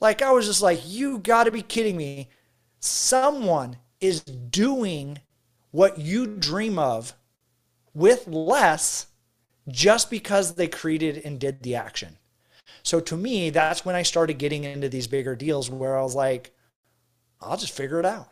Like, 0.00 0.20
I 0.20 0.32
was 0.32 0.46
just 0.46 0.60
like, 0.60 0.80
you 0.84 1.18
got 1.18 1.44
to 1.44 1.52
be 1.52 1.62
kidding 1.62 1.96
me. 1.96 2.28
Someone 2.82 3.76
is 4.00 4.20
doing 4.22 5.20
what 5.70 5.98
you 5.98 6.26
dream 6.26 6.78
of 6.78 7.14
with 7.94 8.26
less 8.26 9.06
just 9.68 10.10
because 10.10 10.54
they 10.54 10.66
created 10.66 11.22
and 11.24 11.38
did 11.38 11.62
the 11.62 11.76
action. 11.76 12.18
So 12.82 12.98
to 12.98 13.16
me, 13.16 13.50
that's 13.50 13.84
when 13.84 13.94
I 13.94 14.02
started 14.02 14.38
getting 14.38 14.64
into 14.64 14.88
these 14.88 15.06
bigger 15.06 15.36
deals 15.36 15.70
where 15.70 15.96
I 15.96 16.02
was 16.02 16.16
like, 16.16 16.52
I'll 17.40 17.56
just 17.56 17.76
figure 17.76 18.00
it 18.00 18.06
out. 18.06 18.28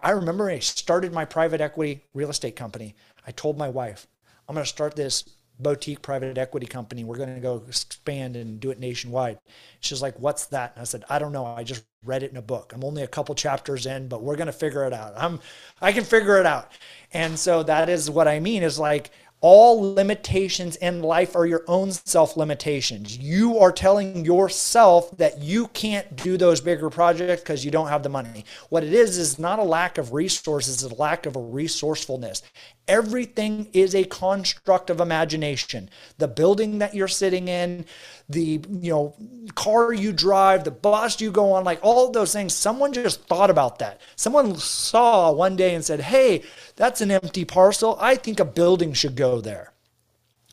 I 0.00 0.10
remember 0.10 0.48
I 0.48 0.60
started 0.60 1.12
my 1.12 1.24
private 1.24 1.60
equity 1.60 2.04
real 2.14 2.30
estate 2.30 2.54
company. 2.54 2.94
I 3.26 3.32
told 3.32 3.58
my 3.58 3.68
wife, 3.68 4.06
I'm 4.48 4.54
going 4.54 4.64
to 4.64 4.68
start 4.68 4.94
this 4.94 5.24
boutique 5.62 6.02
private 6.02 6.38
equity 6.38 6.66
company. 6.66 7.04
We're 7.04 7.16
going 7.16 7.34
to 7.34 7.40
go 7.40 7.62
expand 7.68 8.36
and 8.36 8.60
do 8.60 8.70
it 8.70 8.78
nationwide. 8.78 9.38
She's 9.80 10.02
like, 10.02 10.18
What's 10.18 10.46
that? 10.46 10.72
And 10.74 10.82
I 10.82 10.84
said, 10.84 11.04
I 11.08 11.18
don't 11.18 11.32
know. 11.32 11.44
I 11.44 11.64
just 11.64 11.84
read 12.04 12.22
it 12.22 12.30
in 12.30 12.36
a 12.36 12.42
book. 12.42 12.72
I'm 12.74 12.84
only 12.84 13.02
a 13.02 13.08
couple 13.08 13.34
chapters 13.34 13.86
in, 13.86 14.08
but 14.08 14.22
we're 14.22 14.36
going 14.36 14.46
to 14.46 14.52
figure 14.52 14.84
it 14.84 14.92
out. 14.92 15.12
I'm, 15.16 15.40
I 15.80 15.92
can 15.92 16.04
figure 16.04 16.38
it 16.38 16.46
out. 16.46 16.72
And 17.12 17.38
so 17.38 17.62
that 17.64 17.88
is 17.88 18.10
what 18.10 18.28
I 18.28 18.40
mean 18.40 18.62
is 18.62 18.78
like, 18.78 19.10
all 19.40 19.94
limitations 19.94 20.76
in 20.76 21.02
life 21.02 21.34
are 21.34 21.46
your 21.46 21.64
own 21.66 21.90
self 21.92 22.36
limitations. 22.36 23.16
You 23.16 23.58
are 23.58 23.72
telling 23.72 24.24
yourself 24.24 25.16
that 25.16 25.38
you 25.38 25.68
can't 25.68 26.14
do 26.16 26.36
those 26.36 26.60
bigger 26.60 26.90
projects 26.90 27.42
because 27.42 27.64
you 27.64 27.70
don't 27.70 27.88
have 27.88 28.02
the 28.02 28.08
money. 28.08 28.44
What 28.68 28.84
it 28.84 28.92
is 28.92 29.16
is 29.16 29.38
not 29.38 29.58
a 29.58 29.62
lack 29.64 29.96
of 29.98 30.12
resources, 30.12 30.82
it's 30.82 30.92
a 30.92 30.96
lack 30.96 31.26
of 31.26 31.36
a 31.36 31.40
resourcefulness. 31.40 32.42
Everything 32.90 33.68
is 33.72 33.94
a 33.94 34.02
construct 34.04 34.90
of 34.90 35.00
imagination. 35.00 35.88
The 36.18 36.26
building 36.26 36.78
that 36.78 36.92
you're 36.92 37.06
sitting 37.06 37.46
in, 37.46 37.86
the 38.28 38.60
you 38.68 38.90
know 38.92 39.14
car 39.54 39.92
you 39.92 40.12
drive, 40.12 40.64
the 40.64 40.72
bus 40.72 41.20
you 41.20 41.30
go 41.30 41.52
on, 41.52 41.62
like 41.62 41.78
all 41.82 42.10
those 42.10 42.32
things. 42.32 42.52
Someone 42.52 42.92
just 42.92 43.26
thought 43.28 43.48
about 43.48 43.78
that. 43.78 44.00
Someone 44.16 44.56
saw 44.56 45.30
one 45.30 45.54
day 45.54 45.74
and 45.74 45.84
said, 45.84 46.00
"Hey, 46.00 46.42
that's 46.74 47.00
an 47.00 47.12
empty 47.12 47.44
parcel. 47.44 47.96
I 48.00 48.16
think 48.16 48.40
a 48.40 48.44
building 48.44 48.92
should 48.92 49.14
go 49.14 49.40
there." 49.40 49.69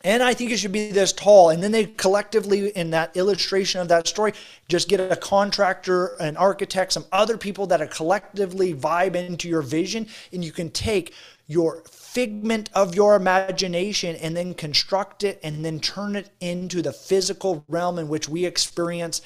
And 0.04 0.22
I 0.22 0.32
think 0.32 0.52
it 0.52 0.58
should 0.58 0.72
be 0.72 0.92
this 0.92 1.12
tall. 1.12 1.50
And 1.50 1.62
then 1.62 1.72
they 1.72 1.86
collectively, 1.86 2.68
in 2.68 2.90
that 2.90 3.16
illustration 3.16 3.80
of 3.80 3.88
that 3.88 4.06
story, 4.06 4.32
just 4.68 4.88
get 4.88 5.00
a 5.00 5.16
contractor, 5.16 6.14
an 6.20 6.36
architect, 6.36 6.92
some 6.92 7.04
other 7.10 7.36
people 7.36 7.66
that 7.66 7.82
are 7.82 7.86
collectively 7.86 8.74
vibe 8.74 9.16
into 9.16 9.48
your 9.48 9.62
vision. 9.62 10.06
And 10.32 10.44
you 10.44 10.52
can 10.52 10.70
take 10.70 11.14
your 11.48 11.82
figment 11.90 12.70
of 12.74 12.94
your 12.94 13.16
imagination 13.16 14.14
and 14.16 14.36
then 14.36 14.54
construct 14.54 15.24
it 15.24 15.40
and 15.42 15.64
then 15.64 15.80
turn 15.80 16.14
it 16.14 16.30
into 16.40 16.80
the 16.80 16.92
physical 16.92 17.64
realm 17.68 17.98
in 17.98 18.08
which 18.08 18.28
we 18.28 18.44
experience 18.44 19.20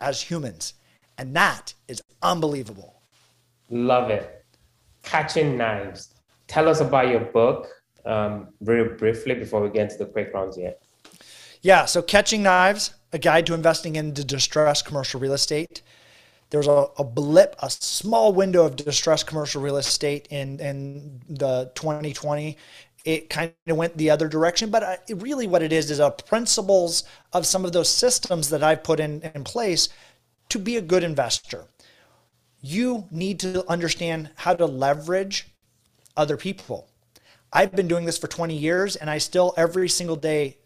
as 0.00 0.20
humans. 0.20 0.74
And 1.16 1.34
that 1.36 1.72
is 1.88 2.02
unbelievable. 2.22 3.00
Love 3.70 4.10
it. 4.10 4.44
Catching 5.02 5.56
Knives. 5.56 6.14
Tell 6.46 6.68
us 6.68 6.80
about 6.80 7.08
your 7.08 7.20
book 7.20 7.68
um, 8.06 8.48
very 8.60 8.96
briefly 8.96 9.34
before 9.34 9.60
we 9.62 9.70
get 9.70 9.90
into 9.90 10.04
the 10.04 10.06
quick 10.06 10.32
rounds 10.34 10.56
yet. 10.56 10.82
Yeah, 11.62 11.84
so 11.84 12.00
Catching 12.00 12.42
Knives, 12.42 12.94
a 13.12 13.18
guide 13.18 13.46
to 13.46 13.54
investing 13.54 13.96
into 13.96 14.24
distressed 14.24 14.84
commercial 14.86 15.20
real 15.20 15.34
estate 15.34 15.82
there 16.50 16.58
was 16.58 16.66
a, 16.66 16.86
a 16.98 17.04
blip, 17.04 17.54
a 17.62 17.70
small 17.70 18.32
window 18.32 18.66
of 18.66 18.76
distressed 18.76 19.26
commercial 19.26 19.62
real 19.62 19.76
estate 19.76 20.26
in, 20.30 20.60
in 20.60 21.20
the 21.28 21.70
2020 21.74 22.56
it 23.06 23.30
kind 23.30 23.54
of 23.66 23.78
went 23.78 23.96
the 23.96 24.10
other 24.10 24.28
direction. 24.28 24.70
But 24.70 25.04
really, 25.08 25.46
what 25.46 25.62
it 25.62 25.72
is 25.72 25.90
is 25.90 26.00
a 26.00 26.10
principles 26.10 27.04
of 27.32 27.46
some 27.46 27.64
of 27.64 27.72
those 27.72 27.88
systems 27.88 28.50
that 28.50 28.62
I've 28.62 28.84
put 28.84 29.00
in, 29.00 29.22
in 29.34 29.42
place 29.42 29.88
to 30.50 30.58
be 30.58 30.76
a 30.76 30.82
good 30.82 31.02
investor. 31.02 31.64
You 32.60 33.06
need 33.10 33.40
to 33.40 33.66
understand 33.70 34.28
how 34.36 34.52
to 34.52 34.66
leverage 34.66 35.48
other 36.14 36.36
people. 36.36 36.89
I've 37.52 37.72
been 37.72 37.88
doing 37.88 38.04
this 38.04 38.18
for 38.18 38.28
20 38.28 38.56
years, 38.56 38.96
and 38.96 39.10
I 39.10 39.18
still 39.18 39.54
every 39.56 39.88
single 39.88 40.16
day 40.16 40.58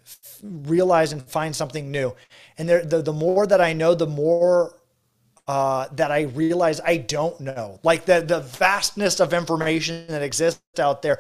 realize 0.42 1.12
and 1.12 1.22
find 1.22 1.54
something 1.56 1.90
new. 1.90 2.14
And 2.58 2.68
there, 2.68 2.84
the, 2.84 3.00
the 3.00 3.12
more 3.12 3.46
that 3.46 3.60
I 3.60 3.72
know, 3.72 3.94
the 3.94 4.06
more 4.06 4.76
uh, 5.46 5.88
that 5.92 6.10
I 6.10 6.22
realize 6.22 6.80
I 6.80 6.98
don't 6.98 7.38
know, 7.40 7.78
like 7.82 8.06
the 8.06 8.20
the 8.20 8.40
vastness 8.40 9.20
of 9.20 9.34
information 9.34 10.06
that 10.08 10.22
exists 10.22 10.80
out 10.80 11.02
there, 11.02 11.18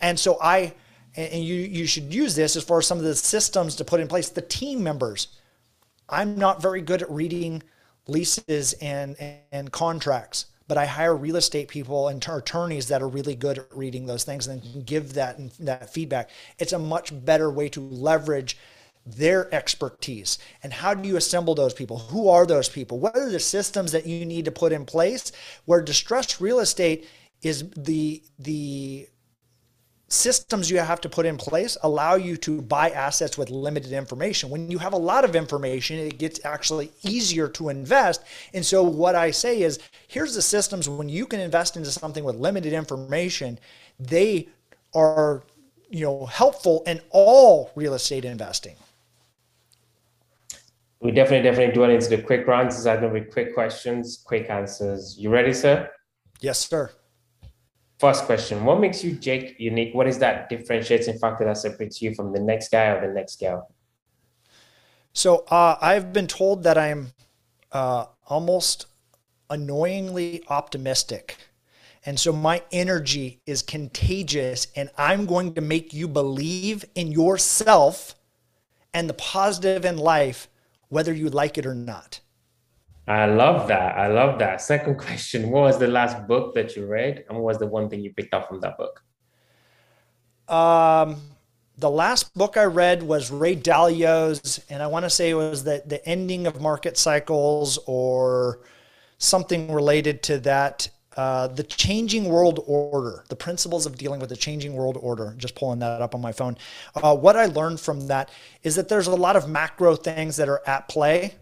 and 0.00 0.18
so 0.18 0.38
I 0.40 0.74
and 1.14 1.44
you 1.44 1.56
you 1.56 1.86
should 1.86 2.12
use 2.12 2.34
this 2.34 2.56
as 2.56 2.64
far 2.64 2.78
as 2.78 2.86
some 2.86 2.98
of 2.98 3.04
the 3.04 3.14
systems 3.14 3.76
to 3.76 3.84
put 3.84 4.00
in 4.00 4.08
place. 4.08 4.30
The 4.30 4.40
team 4.40 4.82
members, 4.82 5.28
I'm 6.08 6.38
not 6.38 6.62
very 6.62 6.80
good 6.80 7.02
at 7.02 7.10
reading 7.10 7.62
leases 8.06 8.72
and 8.74 9.16
and 9.52 9.70
contracts, 9.70 10.46
but 10.68 10.76
I 10.78 10.86
hire 10.86 11.14
real 11.14 11.36
estate 11.36 11.68
people 11.68 12.08
and 12.08 12.24
attorneys 12.28 12.88
that 12.88 13.02
are 13.02 13.08
really 13.08 13.34
good 13.34 13.58
at 13.58 13.76
reading 13.76 14.06
those 14.06 14.24
things 14.24 14.46
and 14.46 14.62
can 14.62 14.82
give 14.82 15.14
that 15.14 15.38
that 15.60 15.92
feedback. 15.92 16.30
It's 16.58 16.72
a 16.72 16.78
much 16.78 17.12
better 17.24 17.50
way 17.50 17.68
to 17.70 17.80
leverage 17.80 18.56
their 19.06 19.52
expertise. 19.54 20.38
And 20.62 20.72
how 20.72 20.92
do 20.94 21.08
you 21.08 21.16
assemble 21.16 21.54
those 21.54 21.74
people? 21.74 21.98
Who 21.98 22.28
are 22.28 22.44
those 22.44 22.68
people? 22.68 22.98
What 22.98 23.16
are 23.16 23.30
the 23.30 23.38
systems 23.38 23.92
that 23.92 24.06
you 24.06 24.26
need 24.26 24.44
to 24.46 24.50
put 24.50 24.72
in 24.72 24.84
place 24.84 25.30
where 25.64 25.80
distressed 25.80 26.40
real 26.40 26.58
estate 26.58 27.06
is 27.42 27.70
the 27.76 28.22
the 28.38 29.08
systems 30.08 30.70
you 30.70 30.78
have 30.78 31.00
to 31.00 31.08
put 31.08 31.26
in 31.26 31.36
place 31.36 31.76
allow 31.82 32.14
you 32.14 32.36
to 32.36 32.62
buy 32.62 32.90
assets 32.90 33.36
with 33.36 33.50
limited 33.50 33.92
information 33.92 34.48
when 34.48 34.70
you 34.70 34.78
have 34.78 34.92
a 34.92 34.96
lot 34.96 35.24
of 35.24 35.34
information 35.34 35.98
it 35.98 36.16
gets 36.16 36.44
actually 36.44 36.92
easier 37.02 37.48
to 37.48 37.68
invest 37.68 38.22
and 38.54 38.64
so 38.64 38.84
what 38.84 39.16
i 39.16 39.32
say 39.32 39.62
is 39.62 39.80
here's 40.06 40.34
the 40.34 40.42
systems 40.42 40.88
when 40.88 41.08
you 41.08 41.26
can 41.26 41.40
invest 41.40 41.76
into 41.76 41.90
something 41.90 42.22
with 42.22 42.36
limited 42.36 42.72
information 42.72 43.58
they 43.98 44.48
are 44.94 45.42
you 45.90 46.04
know 46.04 46.24
helpful 46.26 46.84
in 46.86 47.00
all 47.10 47.72
real 47.74 47.94
estate 47.94 48.24
investing 48.24 48.76
we 51.00 51.10
definitely, 51.12 51.48
definitely 51.48 51.74
dwell 51.74 51.90
into 51.90 52.08
the 52.08 52.22
quick 52.22 52.46
rounds. 52.46 52.76
These 52.76 52.86
are 52.86 52.98
going 52.98 53.12
to 53.14 53.20
be 53.20 53.26
quick 53.30 53.54
questions, 53.54 54.22
quick 54.24 54.48
answers. 54.48 55.16
You 55.18 55.30
ready, 55.30 55.52
sir? 55.52 55.90
Yes, 56.40 56.66
sir. 56.66 56.90
First 57.98 58.24
question 58.24 58.64
What 58.64 58.80
makes 58.80 59.02
you, 59.02 59.12
Jake, 59.12 59.56
unique? 59.58 59.94
What 59.94 60.06
is 60.06 60.18
that 60.18 60.48
differentiating 60.48 61.18
factor 61.18 61.44
that 61.44 61.56
separates 61.56 62.02
you 62.02 62.14
from 62.14 62.32
the 62.32 62.40
next 62.40 62.70
guy 62.70 62.86
or 62.86 63.06
the 63.06 63.12
next 63.12 63.38
gal? 63.40 63.70
So 65.12 65.44
uh, 65.48 65.76
I've 65.80 66.12
been 66.12 66.26
told 66.26 66.62
that 66.64 66.76
I'm 66.76 67.12
uh, 67.72 68.06
almost 68.26 68.86
annoyingly 69.48 70.42
optimistic. 70.48 71.36
And 72.04 72.20
so 72.20 72.32
my 72.32 72.62
energy 72.70 73.40
is 73.46 73.62
contagious, 73.62 74.68
and 74.76 74.90
I'm 74.96 75.26
going 75.26 75.54
to 75.54 75.60
make 75.60 75.92
you 75.92 76.06
believe 76.06 76.84
in 76.94 77.10
yourself 77.10 78.14
and 78.94 79.08
the 79.10 79.14
positive 79.14 79.84
in 79.84 79.96
life 79.96 80.48
whether 80.88 81.12
you 81.12 81.28
like 81.28 81.58
it 81.58 81.66
or 81.66 81.74
not. 81.74 82.20
I 83.06 83.26
love 83.26 83.68
that. 83.68 83.96
I 83.96 84.08
love 84.08 84.38
that. 84.40 84.60
Second 84.60 84.98
question 84.98 85.50
What 85.50 85.62
was 85.62 85.78
the 85.78 85.88
last 85.88 86.26
book 86.26 86.54
that 86.54 86.76
you 86.76 86.86
read? 86.86 87.24
And 87.28 87.38
what 87.38 87.44
was 87.44 87.58
the 87.58 87.66
one 87.66 87.88
thing 87.88 88.00
you 88.00 88.12
picked 88.12 88.34
up 88.34 88.48
from 88.48 88.60
that 88.60 88.76
book? 88.76 89.02
Um, 90.48 91.16
the 91.78 91.90
last 91.90 92.34
book 92.34 92.56
I 92.56 92.64
read 92.64 93.02
was 93.02 93.30
Ray 93.30 93.54
Dalio's, 93.54 94.64
and 94.70 94.82
I 94.82 94.86
want 94.86 95.04
to 95.04 95.10
say 95.10 95.30
it 95.30 95.34
was 95.34 95.64
the, 95.64 95.82
the 95.84 96.04
ending 96.08 96.46
of 96.46 96.60
market 96.60 96.96
cycles 96.96 97.78
or 97.86 98.60
something 99.18 99.72
related 99.72 100.22
to 100.24 100.38
that. 100.40 100.88
Uh, 101.16 101.46
the 101.46 101.62
changing 101.62 102.26
world 102.26 102.62
order, 102.66 103.24
the 103.30 103.36
principles 103.36 103.86
of 103.86 103.96
dealing 103.96 104.20
with 104.20 104.28
the 104.28 104.36
changing 104.36 104.74
world 104.74 104.98
order, 105.00 105.34
just 105.38 105.54
pulling 105.54 105.78
that 105.78 106.02
up 106.02 106.14
on 106.14 106.20
my 106.20 106.30
phone. 106.30 106.58
Uh, 106.94 107.16
what 107.16 107.36
I 107.36 107.46
learned 107.46 107.80
from 107.80 108.06
that 108.08 108.30
is 108.62 108.76
that 108.76 108.90
there's 108.90 109.06
a 109.06 109.14
lot 109.14 109.34
of 109.34 109.48
macro 109.48 109.96
things 109.96 110.36
that 110.36 110.46
are 110.46 110.60
at 110.66 110.88
play 110.88 111.34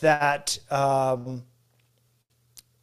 that 0.00 0.58
um, 0.70 1.44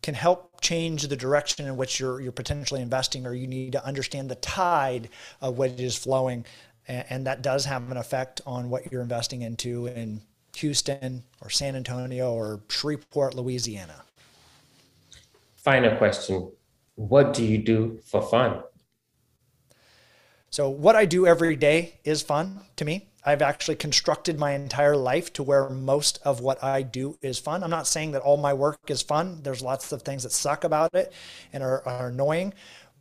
can 0.02 0.13
help 0.13 0.62
change 0.62 1.08
the 1.08 1.15
direction 1.15 1.67
in 1.67 1.78
which 1.78 2.00
you're, 2.00 2.20
you're 2.20 2.32
potentially 2.32 2.82
investing, 2.82 3.26
or 3.26 3.34
you 3.34 3.48
need 3.48 3.74
to 3.74 3.86
understand 3.86 4.30
the 4.30 4.36
tide 4.36 5.10
of 5.41 5.58
what 5.58 5.80
is 5.80 5.96
flowing. 5.96 6.46
And, 6.88 7.06
and 7.10 7.28
that 7.28 7.41
does 7.41 7.65
have 7.65 7.89
an 7.91 7.98
effect 7.98 8.41
on 8.46 8.70
what 8.70 8.91
you're 8.91 9.02
investing 9.02 9.41
into 9.41 9.88
in 9.88 10.22
Houston 10.56 11.24
or 11.41 11.50
San 11.50 11.76
Antonio 11.76 12.34
or 12.34 12.62
Shreveport, 12.70 13.36
Louisiana 13.36 14.04
final 15.67 15.98
question 15.98 16.50
What 16.96 17.34
do 17.34 17.43
you 17.43 17.58
do 17.58 18.00
for 18.06 18.22
fun? 18.22 18.63
So, 20.50 20.70
what 20.70 20.96
I 20.96 21.04
do 21.06 21.28
every 21.28 21.58
day 21.58 22.00
is 22.06 22.22
fun 22.22 22.62
to 22.78 22.86
me. 22.86 23.10
I've 23.27 23.41
actually 23.41 23.75
constructed 23.75 24.39
my 24.39 24.53
entire 24.53 24.95
life 24.95 25.33
to 25.33 25.43
where 25.43 25.69
most 25.69 26.21
of 26.23 26.39
what 26.39 26.63
I 26.63 26.81
do 26.81 27.17
is 27.21 27.37
fun. 27.37 27.61
I'm 27.61 27.69
not 27.69 27.85
saying 27.85 28.13
that 28.13 28.21
all 28.21 28.37
my 28.37 28.53
work 28.53 28.79
is 28.87 29.01
fun. 29.01 29.41
There's 29.43 29.61
lots 29.61 29.91
of 29.91 30.01
things 30.01 30.23
that 30.23 30.31
suck 30.31 30.63
about 30.63 30.95
it 30.95 31.11
and 31.51 31.61
are, 31.61 31.85
are 31.85 32.07
annoying. 32.07 32.53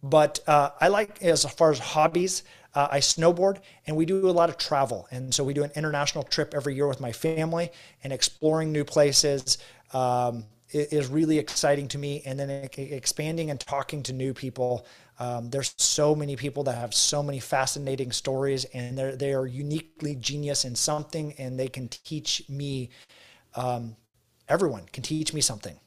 But 0.03 0.41
uh, 0.49 0.71
I 0.81 0.89
like 0.89 1.23
as 1.23 1.45
far 1.45 1.71
as 1.71 1.79
hobbies. 1.79 2.43
Uh, 2.75 2.89
I 2.91 2.99
snowboard 2.99 3.61
and 3.87 3.97
we 3.97 4.05
do 4.05 4.29
a 4.29 4.33
lot 4.33 4.49
of 4.49 4.59
travel. 4.59 5.07
And 5.13 5.33
so 5.33 5.45
we 5.45 5.55
do 5.55 5.63
an 5.63 5.71
international 5.77 6.25
trip 6.25 6.55
every 6.55 6.75
year 6.75 6.89
with 6.89 7.01
my 7.01 7.13
family 7.13 7.71
and 8.03 8.13
exploring 8.13 8.73
new 8.73 8.85
places 8.85 9.59
um, 9.93 10.45
is 10.73 11.07
really 11.07 11.39
exciting 11.39 11.87
to 11.87 11.99
me. 11.99 12.23
And 12.27 12.37
then 12.37 12.51
expanding 12.77 13.51
and 13.51 13.61
talking 13.61 14.03
to 14.03 14.13
new 14.13 14.35
people. 14.35 14.87
Um, 15.19 15.49
there's 15.51 15.75
so 15.79 16.15
many 16.15 16.37
people 16.37 16.63
that 16.65 16.77
have 16.77 16.93
so 16.93 17.23
many 17.23 17.41
fascinating 17.41 18.13
stories 18.13 18.65
and 18.67 18.99
they're, 18.99 19.17
they 19.17 19.33
are 19.33 19.47
uniquely 19.47 20.15
genius 20.15 20.65
in 20.65 20.75
something 20.75 21.35
and 21.39 21.59
they 21.59 21.69
can 21.69 21.89
teach 21.89 22.43
me. 22.49 22.91
Um, 23.55 23.97
everyone 24.49 24.85
can 24.93 25.03
teach 25.03 25.33
me 25.33 25.41
something. 25.41 25.79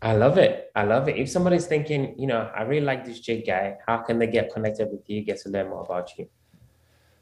I 0.00 0.14
love 0.14 0.38
it. 0.38 0.70
I 0.76 0.84
love 0.84 1.08
it. 1.08 1.16
If 1.16 1.28
somebody's 1.28 1.66
thinking, 1.66 2.14
you 2.16 2.28
know, 2.28 2.48
I 2.54 2.62
really 2.62 2.86
like 2.86 3.04
this 3.04 3.18
Jake 3.18 3.46
guy, 3.46 3.78
how 3.84 3.98
can 3.98 4.20
they 4.20 4.28
get 4.28 4.52
connected 4.52 4.90
with 4.92 5.08
you, 5.10 5.22
get 5.22 5.40
to 5.40 5.48
learn 5.48 5.70
more 5.70 5.82
about 5.82 6.16
you? 6.16 6.28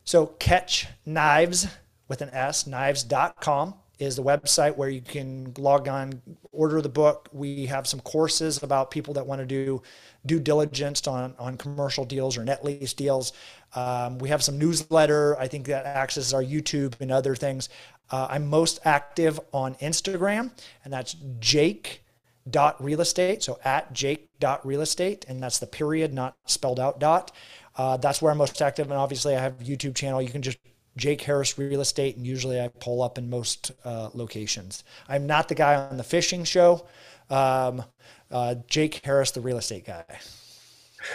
So 0.05 0.27
catch 0.27 0.87
knives 1.07 1.67
with 2.07 2.21
an 2.21 2.29
S, 2.31 2.67
knives.com 2.67 3.75
is 3.99 4.17
the 4.17 4.23
website 4.23 4.77
where 4.77 4.89
you 4.89 5.01
can 5.01 5.55
log 5.57 5.89
on, 5.89 6.21
order 6.53 6.83
the 6.83 6.89
book. 6.89 7.29
We 7.33 7.67
have 7.67 7.87
some 7.87 8.01
courses 8.01 8.63
about 8.63 8.91
people 8.91 9.15
that 9.15 9.27
want 9.27 9.41
to 9.41 9.47
do 9.47 9.83
due 10.27 10.41
diligence 10.41 11.07
on, 11.07 11.35
on 11.39 11.57
commercial 11.57 12.05
deals 12.05 12.37
or 12.37 12.45
net 12.45 12.65
lease 12.65 12.93
deals. 12.93 13.33
Um, 13.75 14.19
we 14.19 14.29
have 14.29 14.43
some 14.43 14.59
newsletter. 14.59 15.39
I 15.39 15.49
think 15.49 15.67
that 15.67 15.87
accesses 15.87 16.35
our 16.35 16.43
YouTube 16.43 17.01
and 17.01 17.11
other 17.11 17.35
things. 17.35 17.69
Uh, 18.11 18.27
I'm 18.31 18.47
most 18.47 18.81
active 18.85 19.41
on 19.53 19.75
Instagram, 19.77 20.51
and 20.85 20.93
that's 20.93 21.17
Jake 21.41 22.05
dot 22.49 22.83
real 22.83 23.01
estate. 23.01 23.43
So 23.43 23.59
at 23.65 23.93
Jake 23.93 24.29
dot 24.39 24.65
real 24.67 24.83
estate, 24.83 25.25
and 25.29 25.43
that's 25.43 25.59
the 25.59 25.67
period, 25.67 26.13
not 26.13 26.37
spelled 26.47 26.79
out 26.79 27.01
dot. 27.01 27.33
Uh, 27.77 27.97
that's 27.97 28.23
where 28.23 28.31
I'm 28.31 28.39
most 28.39 28.61
active. 28.63 28.91
And 28.91 28.99
obviously, 28.99 29.35
I 29.35 29.41
have 29.41 29.61
a 29.61 29.65
YouTube 29.65 29.95
channel. 29.95 30.23
You 30.23 30.29
can 30.29 30.43
just 30.43 30.59
Jake 30.97 31.21
Harris 31.23 31.59
Real 31.59 31.81
Estate, 31.81 32.17
and 32.17 32.27
usually 32.27 32.61
I 32.61 32.69
pull 32.69 33.03
up 33.03 33.19
in 33.19 33.29
most 33.29 33.73
uh, 33.85 34.11
locations. 34.15 34.85
I'm 35.09 35.27
not 35.27 35.49
the 35.49 35.55
guy 35.55 35.75
on 35.75 35.97
the 35.97 36.05
fishing 36.05 36.45
show. 36.45 36.87
Um, 37.29 37.85
uh, 38.31 38.57
Jake 38.69 39.01
Harris, 39.05 39.31
the 39.31 39.41
real 39.41 39.59
estate 39.59 39.85
guy. 39.85 40.05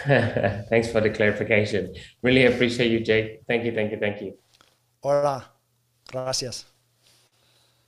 Thanks 0.70 0.90
for 0.90 1.00
the 1.00 1.10
clarification. 1.10 1.94
Really 2.22 2.46
appreciate 2.46 2.90
you, 2.90 3.00
Jake. 3.00 3.42
Thank 3.46 3.64
you, 3.64 3.72
thank 3.72 3.90
you, 3.90 3.98
thank 3.98 4.20
you. 4.20 4.34
Hola. 5.02 5.44
Gracias. 6.10 6.71